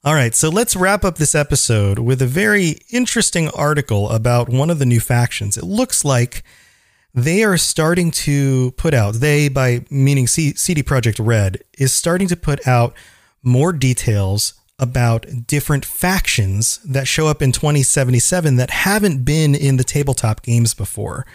All 0.03 0.15
right, 0.15 0.35
so 0.35 0.49
let's 0.49 0.77
wrap 0.77 1.05
up 1.05 1.17
this 1.17 1.35
episode 1.35 1.99
with 1.99 2.23
a 2.23 2.27
very 2.27 2.79
interesting 2.91 3.49
article 3.51 4.09
about 4.11 4.49
one 4.49 4.71
of 4.71 4.79
the 4.79 4.87
new 4.87 5.01
factions. 5.01 5.59
It 5.59 5.65
looks 5.65 6.05
like 6.05 6.43
they 7.13 7.45
are 7.45 7.59
starting 7.59 8.11
to 8.13 8.71
put 8.73 8.95
out, 8.95 9.15
they, 9.17 9.49
by 9.49 9.85
meaning 9.91 10.27
C- 10.27 10.55
CD 10.55 10.83
Projekt 10.83 11.25
Red, 11.25 11.63
is 11.77 11.93
starting 11.93 12.29
to 12.29 12.37
put 12.37 12.67
out 12.67 12.95
more 13.43 13.73
details 13.73 14.55
about 14.81 15.27
different 15.47 15.85
factions 15.85 16.79
that 16.79 17.07
show 17.07 17.29
up 17.29 17.43
in 17.43 17.53
2077 17.53 18.57
that 18.57 18.71
haven't 18.71 19.25
been 19.25 19.55
in 19.55 19.77
the 19.77 19.85
tabletop 19.85 20.43
games 20.43 20.75
before. 20.75 21.27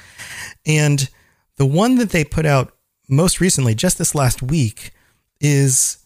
And 0.66 1.10
the 1.58 1.66
one 1.66 1.96
that 1.96 2.10
they 2.10 2.26
put 2.26 2.46
out 2.46 2.74
most 3.08 3.40
recently, 3.40 3.76
just 3.76 3.98
this 3.98 4.16
last 4.16 4.42
week, 4.42 4.92
is 5.40 6.00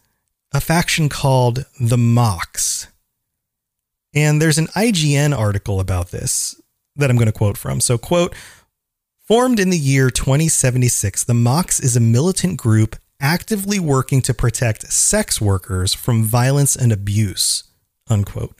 a 0.53 0.59
faction 0.59 1.07
called 1.07 1.65
the 1.79 1.97
Mox. 1.97 2.87
And 4.13 4.41
there's 4.41 4.57
an 4.57 4.67
IGN 4.67 5.37
article 5.37 5.79
about 5.79 6.11
this 6.11 6.59
that 6.97 7.09
I'm 7.09 7.15
going 7.15 7.27
to 7.27 7.31
quote 7.31 7.57
from. 7.57 7.79
So, 7.79 7.97
quote, 7.97 8.35
Formed 9.29 9.59
in 9.59 9.69
the 9.69 9.77
year 9.77 10.09
2076, 10.09 11.23
the 11.25 11.35
Mox 11.35 11.79
is 11.79 11.95
a 11.95 11.99
militant 11.99 12.57
group 12.57 12.95
actively 13.19 13.79
working 13.79 14.21
to 14.21 14.33
protect 14.33 14.91
sex 14.91 15.41
workers 15.41 15.93
from 15.93 16.23
violence 16.23 16.75
and 16.75 16.91
abuse, 16.91 17.65
unquote. 18.09 18.55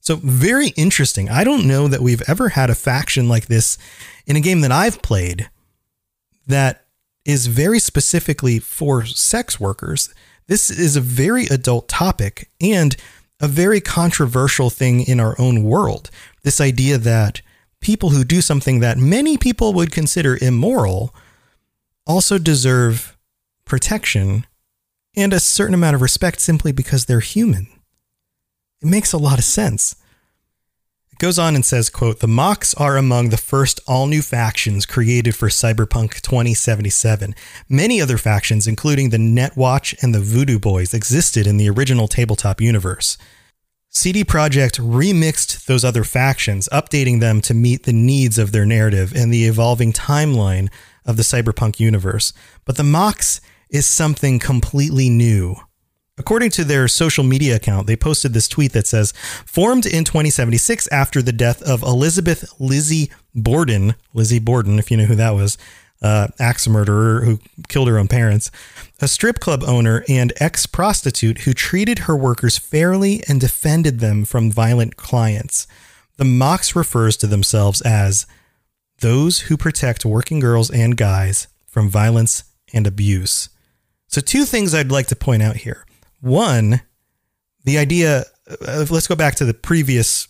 So, 0.00 0.16
very 0.16 0.68
interesting. 0.70 1.30
I 1.30 1.44
don't 1.44 1.66
know 1.66 1.86
that 1.86 2.00
we've 2.00 2.22
ever 2.28 2.50
had 2.50 2.70
a 2.70 2.74
faction 2.74 3.28
like 3.28 3.46
this 3.46 3.78
in 4.26 4.34
a 4.34 4.40
game 4.40 4.60
that 4.62 4.72
I've 4.72 5.00
played 5.02 5.48
that 6.46 6.84
is 7.24 7.46
very 7.46 7.78
specifically 7.78 8.58
for 8.58 9.04
sex 9.06 9.60
workers. 9.60 10.12
This 10.48 10.70
is 10.70 10.96
a 10.96 11.00
very 11.00 11.46
adult 11.46 11.88
topic 11.88 12.50
and 12.60 12.96
a 13.40 13.46
very 13.46 13.80
controversial 13.80 14.70
thing 14.70 15.02
in 15.06 15.20
our 15.20 15.36
own 15.38 15.62
world. 15.62 16.10
This 16.42 16.60
idea 16.60 16.98
that 16.98 17.40
people 17.80 18.10
who 18.10 18.24
do 18.24 18.40
something 18.40 18.80
that 18.80 18.98
many 18.98 19.36
people 19.36 19.72
would 19.72 19.92
consider 19.92 20.38
immoral 20.40 21.14
also 22.06 22.38
deserve 22.38 23.16
protection 23.72 24.44
and 25.16 25.32
a 25.32 25.40
certain 25.40 25.72
amount 25.72 25.94
of 25.94 26.02
respect 26.02 26.42
simply 26.42 26.72
because 26.72 27.06
they're 27.06 27.20
human. 27.20 27.66
It 28.82 28.86
makes 28.86 29.14
a 29.14 29.16
lot 29.18 29.38
of 29.38 29.46
sense. 29.46 29.96
It 31.10 31.18
goes 31.18 31.38
on 31.38 31.54
and 31.54 31.64
says, 31.64 31.88
quote, 31.88 32.20
The 32.20 32.28
Mox 32.28 32.74
are 32.74 32.98
among 32.98 33.30
the 33.30 33.38
first 33.38 33.80
all-new 33.86 34.20
factions 34.20 34.84
created 34.84 35.34
for 35.34 35.48
Cyberpunk 35.48 36.20
2077. 36.20 37.34
Many 37.66 37.98
other 37.98 38.18
factions, 38.18 38.66
including 38.66 39.08
the 39.08 39.16
Netwatch 39.16 39.94
and 40.02 40.14
the 40.14 40.20
Voodoo 40.20 40.58
Boys, 40.58 40.92
existed 40.92 41.46
in 41.46 41.56
the 41.56 41.70
original 41.70 42.08
tabletop 42.08 42.60
universe. 42.60 43.16
CD 43.88 44.22
Projekt 44.22 44.78
remixed 44.78 45.64
those 45.64 45.82
other 45.82 46.04
factions, 46.04 46.68
updating 46.70 47.20
them 47.20 47.40
to 47.40 47.54
meet 47.54 47.84
the 47.84 47.94
needs 47.94 48.36
of 48.36 48.52
their 48.52 48.66
narrative 48.66 49.14
and 49.16 49.32
the 49.32 49.46
evolving 49.46 49.94
timeline 49.94 50.68
of 51.06 51.16
the 51.16 51.22
cyberpunk 51.22 51.80
universe. 51.80 52.34
But 52.66 52.76
the 52.76 52.84
Mox 52.84 53.40
is 53.72 53.86
something 53.86 54.38
completely 54.38 55.08
new. 55.08 55.56
According 56.18 56.50
to 56.50 56.64
their 56.64 56.86
social 56.88 57.24
media 57.24 57.56
account, 57.56 57.86
they 57.86 57.96
posted 57.96 58.34
this 58.34 58.46
tweet 58.46 58.72
that 58.72 58.86
says, 58.86 59.12
formed 59.46 59.86
in 59.86 60.04
2076 60.04 60.86
after 60.88 61.22
the 61.22 61.32
death 61.32 61.62
of 61.62 61.82
Elizabeth 61.82 62.52
Lizzie 62.60 63.10
Borden, 63.34 63.94
Lizzie 64.12 64.38
Borden, 64.38 64.78
if 64.78 64.90
you 64.90 64.98
know 64.98 65.06
who 65.06 65.14
that 65.14 65.34
was, 65.34 65.56
uh, 66.02 66.28
axe 66.38 66.68
murderer 66.68 67.24
who 67.24 67.38
killed 67.68 67.88
her 67.88 67.98
own 67.98 68.08
parents, 68.08 68.50
a 69.00 69.08
strip 69.08 69.40
club 69.40 69.64
owner 69.64 70.04
and 70.06 70.32
ex 70.36 70.66
prostitute 70.66 71.38
who 71.38 71.54
treated 71.54 72.00
her 72.00 72.16
workers 72.16 72.58
fairly 72.58 73.22
and 73.26 73.40
defended 73.40 74.00
them 74.00 74.24
from 74.24 74.50
violent 74.50 74.96
clients. 74.96 75.66
The 76.18 76.24
Mox 76.24 76.76
refers 76.76 77.16
to 77.18 77.26
themselves 77.26 77.80
as 77.80 78.26
those 79.00 79.40
who 79.40 79.56
protect 79.56 80.04
working 80.04 80.40
girls 80.40 80.70
and 80.70 80.96
guys 80.96 81.48
from 81.66 81.88
violence 81.88 82.44
and 82.74 82.86
abuse. 82.86 83.48
So, 84.12 84.20
two 84.20 84.44
things 84.44 84.74
I'd 84.74 84.92
like 84.92 85.06
to 85.06 85.16
point 85.16 85.42
out 85.42 85.56
here. 85.56 85.86
One, 86.20 86.82
the 87.64 87.78
idea 87.78 88.24
of, 88.60 88.90
let's 88.90 89.06
go 89.06 89.16
back 89.16 89.36
to 89.36 89.46
the 89.46 89.54
previous 89.54 90.28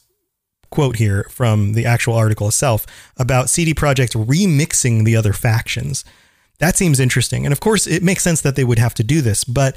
quote 0.71 0.97
here 0.97 1.27
from 1.29 1.73
the 1.73 1.85
actual 1.85 2.15
article 2.15 2.47
itself 2.47 2.87
about 3.17 3.51
CD 3.51 3.75
Projekt 3.75 4.15
remixing 4.15 5.05
the 5.05 5.17
other 5.17 5.33
factions. 5.33 6.05
That 6.61 6.77
seems 6.77 7.01
interesting. 7.01 7.45
And 7.45 7.53
of 7.53 7.59
course, 7.59 7.89
it 7.89 8.05
makes 8.05 8.23
sense 8.23 8.41
that 8.43 8.55
they 8.55 8.63
would 8.63 8.79
have 8.79 8.95
to 8.95 9.03
do 9.03 9.21
this, 9.21 9.43
but 9.43 9.77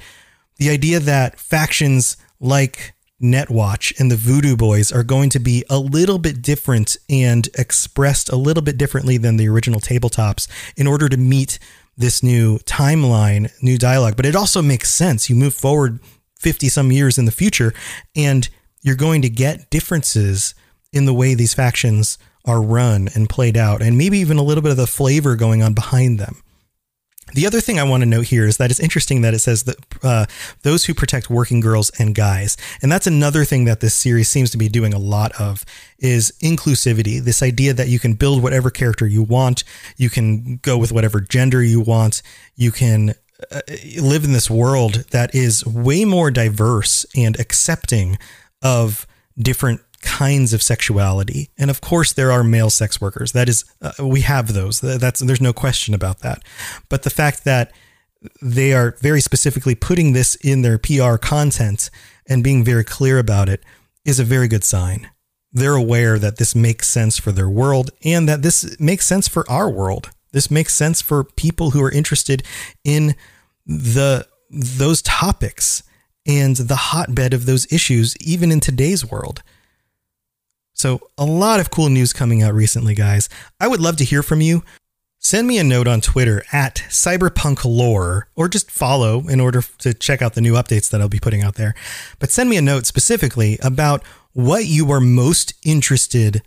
the 0.57 0.69
idea 0.69 0.99
that 0.99 1.39
factions 1.39 2.15
like 2.39 2.93
Netwatch 3.19 3.99
and 3.99 4.11
the 4.11 4.15
Voodoo 4.15 4.55
Boys 4.55 4.91
are 4.91 5.03
going 5.03 5.31
to 5.31 5.39
be 5.39 5.63
a 5.67 5.79
little 5.79 6.19
bit 6.19 6.43
different 6.43 6.95
and 7.09 7.49
expressed 7.57 8.29
a 8.29 8.35
little 8.35 8.61
bit 8.61 8.77
differently 8.77 9.17
than 9.17 9.37
the 9.37 9.49
original 9.49 9.79
tabletops 9.79 10.47
in 10.77 10.85
order 10.85 11.09
to 11.09 11.17
meet 11.17 11.57
this 11.97 12.21
new 12.21 12.59
timeline, 12.59 13.51
new 13.61 13.77
dialogue. 13.77 14.15
But 14.15 14.25
it 14.25 14.35
also 14.35 14.61
makes 14.61 14.93
sense. 14.93 15.29
You 15.29 15.35
move 15.35 15.53
forward 15.53 15.99
50 16.39 16.69
some 16.69 16.91
years 16.91 17.17
in 17.17 17.25
the 17.25 17.31
future 17.31 17.73
and 18.15 18.47
you're 18.81 18.95
going 18.95 19.21
to 19.23 19.29
get 19.29 19.69
differences 19.69 20.53
in 20.93 21.05
the 21.05 21.13
way 21.13 21.33
these 21.33 21.53
factions 21.53 22.17
are 22.45 22.61
run 22.61 23.09
and 23.15 23.27
played 23.27 23.57
out, 23.57 23.81
and 23.81 23.97
maybe 23.97 24.19
even 24.19 24.37
a 24.37 24.43
little 24.43 24.61
bit 24.61 24.71
of 24.71 24.77
the 24.77 24.87
flavor 24.87 25.35
going 25.35 25.63
on 25.63 25.73
behind 25.73 26.19
them. 26.19 26.41
The 27.35 27.45
other 27.45 27.59
thing 27.59 27.77
I 27.77 27.83
want 27.83 28.01
to 28.01 28.05
note 28.05 28.27
here 28.27 28.45
is 28.45 28.55
that 28.57 28.71
it's 28.71 28.79
interesting 28.79 29.21
that 29.21 29.33
it 29.33 29.39
says 29.39 29.63
that 29.63 29.75
uh, 30.01 30.25
those 30.61 30.85
who 30.85 30.93
protect 30.93 31.29
working 31.29 31.59
girls 31.59 31.91
and 31.99 32.15
guys, 32.15 32.55
and 32.81 32.89
that's 32.89 33.07
another 33.07 33.43
thing 33.43 33.65
that 33.65 33.81
this 33.81 33.93
series 33.93 34.29
seems 34.29 34.51
to 34.51 34.57
be 34.57 34.69
doing 34.69 34.93
a 34.93 34.97
lot 34.97 35.33
of 35.37 35.65
is 35.99 36.31
inclusivity. 36.41 37.21
This 37.21 37.43
idea 37.43 37.73
that 37.73 37.89
you 37.89 37.99
can 37.99 38.13
build 38.13 38.41
whatever 38.41 38.69
character 38.69 39.05
you 39.05 39.21
want, 39.21 39.65
you 39.97 40.09
can 40.09 40.57
go 40.61 40.77
with 40.77 40.93
whatever 40.93 41.19
gender 41.19 41.61
you 41.61 41.81
want, 41.81 42.21
you 42.55 42.71
can 42.71 43.15
uh, 43.51 43.59
live 44.01 44.23
in 44.23 44.31
this 44.31 44.49
world 44.49 45.03
that 45.11 45.35
is 45.35 45.65
way 45.65 46.05
more 46.05 46.31
diverse 46.31 47.05
and 47.17 47.37
accepting 47.37 48.17
of 48.61 49.05
different 49.37 49.81
kinds 50.01 50.53
of 50.53 50.61
sexuality. 50.61 51.49
And 51.57 51.69
of 51.69 51.81
course, 51.81 52.13
there 52.13 52.31
are 52.31 52.43
male 52.43 52.69
sex 52.69 52.99
workers. 52.99 53.31
That 53.31 53.49
is, 53.49 53.65
uh, 53.81 53.91
we 54.05 54.21
have 54.21 54.53
those. 54.53 54.81
That's 54.81 55.19
there's 55.19 55.41
no 55.41 55.53
question 55.53 55.93
about 55.93 56.19
that. 56.19 56.43
But 56.89 57.03
the 57.03 57.09
fact 57.09 57.43
that 57.43 57.71
they 58.41 58.73
are 58.73 58.95
very 59.01 59.21
specifically 59.21 59.75
putting 59.75 60.13
this 60.13 60.35
in 60.35 60.61
their 60.61 60.77
PR 60.77 61.15
content 61.17 61.89
and 62.27 62.43
being 62.43 62.63
very 62.63 62.83
clear 62.83 63.19
about 63.19 63.49
it 63.49 63.63
is 64.03 64.19
a 64.19 64.23
very 64.23 64.47
good 64.47 64.63
sign. 64.63 65.09
They're 65.51 65.75
aware 65.75 66.19
that 66.19 66.37
this 66.37 66.55
makes 66.55 66.87
sense 66.87 67.17
for 67.17 67.31
their 67.31 67.49
world 67.49 67.91
and 68.03 68.27
that 68.27 68.41
this 68.41 68.79
makes 68.79 69.05
sense 69.05 69.27
for 69.27 69.49
our 69.49 69.69
world. 69.69 70.11
This 70.31 70.51
makes 70.51 70.73
sense 70.73 71.01
for 71.01 71.23
people 71.23 71.71
who 71.71 71.81
are 71.81 71.91
interested 71.91 72.43
in 72.83 73.15
the 73.65 74.27
those 74.49 75.01
topics 75.01 75.81
and 76.27 76.55
the 76.55 76.75
hotbed 76.75 77.33
of 77.33 77.45
those 77.45 77.71
issues 77.71 78.15
even 78.17 78.51
in 78.51 78.59
today's 78.59 79.09
world. 79.09 79.43
So, 80.75 81.09
a 81.17 81.25
lot 81.25 81.59
of 81.59 81.71
cool 81.71 81.89
news 81.89 82.13
coming 82.13 82.43
out 82.43 82.53
recently, 82.53 82.93
guys. 82.93 83.29
I 83.59 83.67
would 83.67 83.79
love 83.79 83.95
to 83.97 84.03
hear 84.03 84.21
from 84.21 84.41
you. 84.41 84.63
Send 85.17 85.47
me 85.47 85.57
a 85.57 85.63
note 85.63 85.87
on 85.87 86.01
Twitter 86.01 86.43
at 86.51 86.83
cyberpunklore 86.89 88.23
or 88.35 88.47
just 88.47 88.69
follow 88.69 89.27
in 89.27 89.39
order 89.39 89.63
to 89.79 89.93
check 89.93 90.21
out 90.21 90.35
the 90.35 90.41
new 90.41 90.53
updates 90.53 90.91
that 90.91 91.01
I'll 91.01 91.09
be 91.09 91.19
putting 91.19 91.41
out 91.41 91.55
there. 91.55 91.73
But 92.19 92.29
send 92.29 92.49
me 92.49 92.57
a 92.57 92.61
note 92.61 92.85
specifically 92.85 93.57
about 93.63 94.03
what 94.33 94.65
you 94.65 94.91
are 94.91 94.99
most 94.99 95.53
interested 95.65 96.43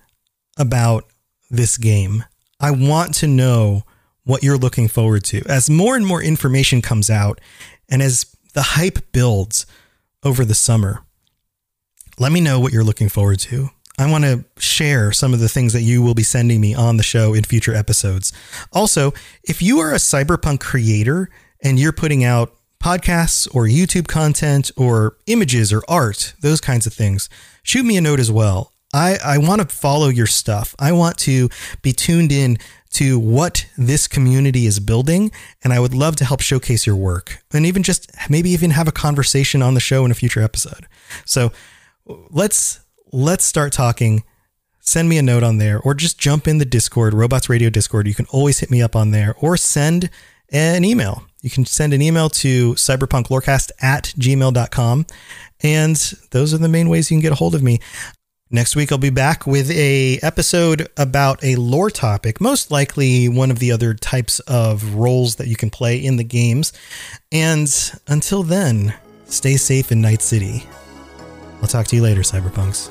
about 0.58 1.06
this 1.50 1.76
game. 1.76 2.24
I 2.60 2.70
want 2.70 3.14
to 3.14 3.26
know 3.26 3.82
what 4.24 4.42
you're 4.42 4.58
looking 4.58 4.88
forward 4.88 5.24
to. 5.24 5.42
As 5.48 5.70
more 5.70 5.96
and 5.96 6.06
more 6.06 6.22
information 6.22 6.82
comes 6.82 7.08
out 7.08 7.40
and 7.88 8.02
as 8.02 8.26
the 8.52 8.62
hype 8.62 9.10
builds 9.10 9.66
over 10.22 10.44
the 10.44 10.54
summer, 10.54 11.02
let 12.18 12.30
me 12.30 12.40
know 12.40 12.60
what 12.60 12.72
you're 12.72 12.84
looking 12.84 13.08
forward 13.08 13.38
to. 13.40 13.70
I 13.98 14.10
want 14.10 14.24
to 14.24 14.44
share 14.58 15.10
some 15.12 15.34
of 15.34 15.40
the 15.40 15.48
things 15.48 15.72
that 15.72 15.82
you 15.82 16.02
will 16.02 16.14
be 16.14 16.22
sending 16.22 16.60
me 16.60 16.74
on 16.74 16.96
the 16.96 17.02
show 17.02 17.34
in 17.34 17.42
future 17.44 17.74
episodes. 17.74 18.32
Also, 18.72 19.12
if 19.42 19.60
you 19.60 19.80
are 19.80 19.92
a 19.92 19.96
cyberpunk 19.98 20.60
creator 20.60 21.28
and 21.62 21.78
you're 21.78 21.92
putting 21.92 22.22
out 22.22 22.54
podcasts 22.82 23.52
or 23.52 23.64
YouTube 23.64 24.06
content 24.06 24.70
or 24.76 25.16
images 25.26 25.72
or 25.72 25.82
art, 25.88 26.34
those 26.40 26.60
kinds 26.60 26.86
of 26.86 26.94
things, 26.94 27.28
shoot 27.64 27.84
me 27.84 27.96
a 27.96 28.00
note 28.00 28.20
as 28.20 28.30
well. 28.30 28.72
I, 28.94 29.18
I 29.22 29.38
want 29.38 29.60
to 29.60 29.74
follow 29.74 30.08
your 30.08 30.26
stuff. 30.26 30.74
I 30.78 30.92
want 30.92 31.18
to 31.18 31.48
be 31.82 31.92
tuned 31.92 32.32
in 32.32 32.58
to 32.90 33.18
what 33.18 33.66
this 33.76 34.06
community 34.08 34.64
is 34.64 34.80
building. 34.80 35.30
And 35.62 35.72
I 35.72 35.80
would 35.80 35.92
love 35.92 36.16
to 36.16 36.24
help 36.24 36.40
showcase 36.40 36.86
your 36.86 36.96
work 36.96 37.42
and 37.52 37.66
even 37.66 37.82
just 37.82 38.10
maybe 38.30 38.50
even 38.50 38.70
have 38.70 38.88
a 38.88 38.92
conversation 38.92 39.60
on 39.60 39.74
the 39.74 39.80
show 39.80 40.04
in 40.04 40.10
a 40.10 40.14
future 40.14 40.40
episode. 40.40 40.86
So 41.26 41.52
let's 42.06 42.80
let's 43.12 43.44
start 43.44 43.72
talking. 43.72 44.24
Send 44.80 45.08
me 45.08 45.18
a 45.18 45.22
note 45.22 45.42
on 45.42 45.58
there 45.58 45.80
or 45.80 45.94
just 45.94 46.18
jump 46.18 46.48
in 46.48 46.58
the 46.58 46.64
Discord, 46.64 47.12
Robots 47.12 47.48
Radio 47.48 47.70
Discord. 47.70 48.06
You 48.06 48.14
can 48.14 48.26
always 48.30 48.60
hit 48.60 48.70
me 48.70 48.80
up 48.80 48.96
on 48.96 49.10
there 49.10 49.34
or 49.38 49.56
send 49.56 50.10
an 50.50 50.84
email. 50.84 51.24
You 51.42 51.50
can 51.50 51.66
send 51.66 51.92
an 51.92 52.02
email 52.02 52.30
to 52.30 52.74
cyberpunklorecast 52.74 53.70
at 53.80 54.14
gmail.com. 54.18 55.06
And 55.62 55.96
those 56.30 56.54
are 56.54 56.58
the 56.58 56.68
main 56.68 56.88
ways 56.88 57.10
you 57.10 57.16
can 57.16 57.22
get 57.22 57.32
a 57.32 57.36
hold 57.36 57.54
of 57.54 57.62
me. 57.62 57.80
Next 58.50 58.74
week 58.74 58.90
I'll 58.90 58.96
be 58.98 59.10
back 59.10 59.46
with 59.46 59.70
a 59.70 60.18
episode 60.22 60.88
about 60.96 61.44
a 61.44 61.56
lore 61.56 61.90
topic, 61.90 62.40
most 62.40 62.70
likely 62.70 63.28
one 63.28 63.50
of 63.50 63.58
the 63.58 63.70
other 63.72 63.92
types 63.92 64.40
of 64.40 64.94
roles 64.94 65.36
that 65.36 65.48
you 65.48 65.56
can 65.56 65.68
play 65.68 65.98
in 66.02 66.16
the 66.16 66.24
games. 66.24 66.72
And 67.30 67.68
until 68.06 68.42
then, 68.42 68.94
stay 69.26 69.58
safe 69.58 69.92
in 69.92 70.00
Night 70.00 70.22
City. 70.22 70.66
I'll 71.60 71.68
talk 71.68 71.88
to 71.88 71.96
you 71.96 72.02
later, 72.02 72.22
Cyberpunks. 72.22 72.90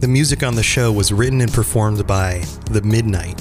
The 0.00 0.08
music 0.08 0.42
on 0.42 0.54
the 0.54 0.62
show 0.62 0.90
was 0.90 1.12
written 1.12 1.42
and 1.42 1.52
performed 1.52 2.06
by 2.06 2.38
The 2.70 2.80
Midnight 2.80 3.38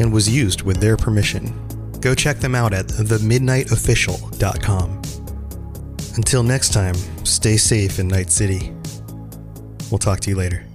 and 0.00 0.12
was 0.12 0.28
used 0.28 0.62
with 0.62 0.78
their 0.78 0.96
permission. 0.96 1.54
Go 2.00 2.16
check 2.16 2.38
them 2.38 2.56
out 2.56 2.74
at 2.74 2.88
themidnightofficial.com. 2.88 5.02
Until 6.16 6.42
next 6.42 6.72
time, 6.72 6.96
stay 7.24 7.56
safe 7.56 8.00
in 8.00 8.08
Night 8.08 8.32
City. 8.32 8.74
We'll 9.88 10.00
talk 10.00 10.18
to 10.20 10.30
you 10.30 10.36
later. 10.36 10.66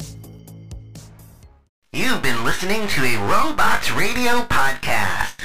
You've 1.91 2.21
been 2.21 2.45
listening 2.45 2.87
to 2.87 3.03
a 3.03 3.17
Robots 3.17 3.91
Radio 3.91 4.43
podcast. 4.43 5.41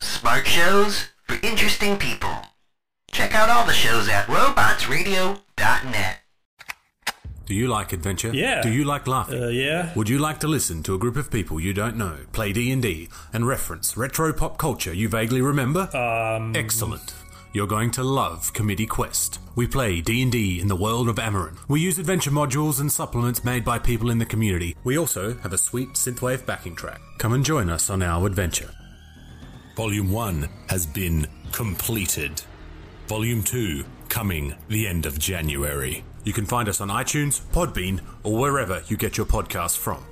Smart 0.00 0.48
shows 0.48 1.10
for 1.22 1.38
interesting 1.44 1.96
people. 1.96 2.34
Check 3.12 3.36
out 3.36 3.48
all 3.48 3.64
the 3.66 3.72
shows 3.72 4.08
at 4.08 4.26
robotsradio.net. 4.26 6.21
Do 7.46 7.54
you 7.54 7.68
like 7.68 7.92
adventure? 7.92 8.30
Yeah. 8.32 8.62
Do 8.62 8.70
you 8.70 8.84
like 8.84 9.06
laughing? 9.06 9.42
Uh, 9.42 9.48
yeah. 9.48 9.92
Would 9.94 10.08
you 10.08 10.18
like 10.18 10.40
to 10.40 10.48
listen 10.48 10.82
to 10.84 10.94
a 10.94 10.98
group 10.98 11.16
of 11.16 11.30
people 11.30 11.58
you 11.60 11.72
don't 11.72 11.96
know 11.96 12.18
play 12.32 12.52
D&D 12.52 13.08
and 13.32 13.46
reference 13.46 13.96
retro 13.96 14.32
pop 14.32 14.58
culture 14.58 14.92
you 14.92 15.08
vaguely 15.08 15.42
remember? 15.42 15.94
Um, 15.96 16.54
Excellent. 16.56 17.14
You're 17.54 17.66
going 17.66 17.90
to 17.92 18.02
love 18.02 18.54
Committee 18.54 18.86
Quest. 18.86 19.38
We 19.56 19.66
play 19.66 20.00
D&D 20.00 20.58
in 20.60 20.68
the 20.68 20.76
world 20.76 21.08
of 21.10 21.16
Amarin. 21.16 21.58
We 21.68 21.80
use 21.80 21.98
adventure 21.98 22.30
modules 22.30 22.80
and 22.80 22.90
supplements 22.90 23.44
made 23.44 23.62
by 23.64 23.78
people 23.78 24.08
in 24.10 24.16
the 24.18 24.24
community. 24.24 24.74
We 24.84 24.96
also 24.96 25.34
have 25.38 25.52
a 25.52 25.58
sweet 25.58 25.90
synthwave 25.90 26.46
backing 26.46 26.74
track. 26.76 27.00
Come 27.18 27.34
and 27.34 27.44
join 27.44 27.68
us 27.68 27.90
on 27.90 28.02
our 28.02 28.26
adventure. 28.26 28.70
Volume 29.76 30.10
1 30.10 30.48
has 30.68 30.86
been 30.86 31.26
completed. 31.52 32.40
Volume 33.06 33.42
2 33.42 33.84
coming 34.08 34.54
the 34.68 34.86
end 34.86 35.04
of 35.04 35.18
January. 35.18 36.04
You 36.24 36.32
can 36.32 36.46
find 36.46 36.68
us 36.68 36.80
on 36.80 36.88
iTunes, 36.88 37.40
Podbean, 37.52 38.00
or 38.22 38.38
wherever 38.38 38.82
you 38.86 38.96
get 38.96 39.16
your 39.16 39.26
podcasts 39.26 39.76
from. 39.76 40.04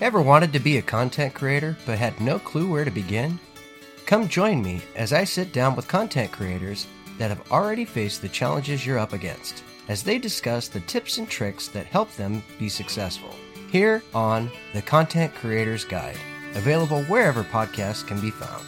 Ever 0.00 0.20
wanted 0.20 0.52
to 0.52 0.60
be 0.60 0.76
a 0.76 0.82
content 0.82 1.32
creator 1.34 1.76
but 1.86 1.98
had 1.98 2.20
no 2.20 2.38
clue 2.38 2.70
where 2.70 2.84
to 2.84 2.90
begin? 2.90 3.38
Come 4.04 4.28
join 4.28 4.62
me 4.62 4.82
as 4.94 5.12
I 5.12 5.24
sit 5.24 5.52
down 5.52 5.74
with 5.74 5.88
content 5.88 6.32
creators 6.32 6.86
that 7.18 7.30
have 7.30 7.50
already 7.50 7.84
faced 7.84 8.20
the 8.20 8.28
challenges 8.28 8.84
you're 8.84 8.98
up 8.98 9.14
against 9.14 9.62
as 9.88 10.02
they 10.02 10.18
discuss 10.18 10.68
the 10.68 10.80
tips 10.80 11.18
and 11.18 11.28
tricks 11.28 11.68
that 11.68 11.86
help 11.86 12.12
them 12.12 12.42
be 12.58 12.68
successful. 12.68 13.34
Here 13.70 14.02
on 14.14 14.50
The 14.74 14.82
Content 14.82 15.34
Creator's 15.34 15.84
Guide, 15.84 16.18
available 16.54 17.02
wherever 17.04 17.42
podcasts 17.42 18.06
can 18.06 18.20
be 18.20 18.30
found. 18.30 18.64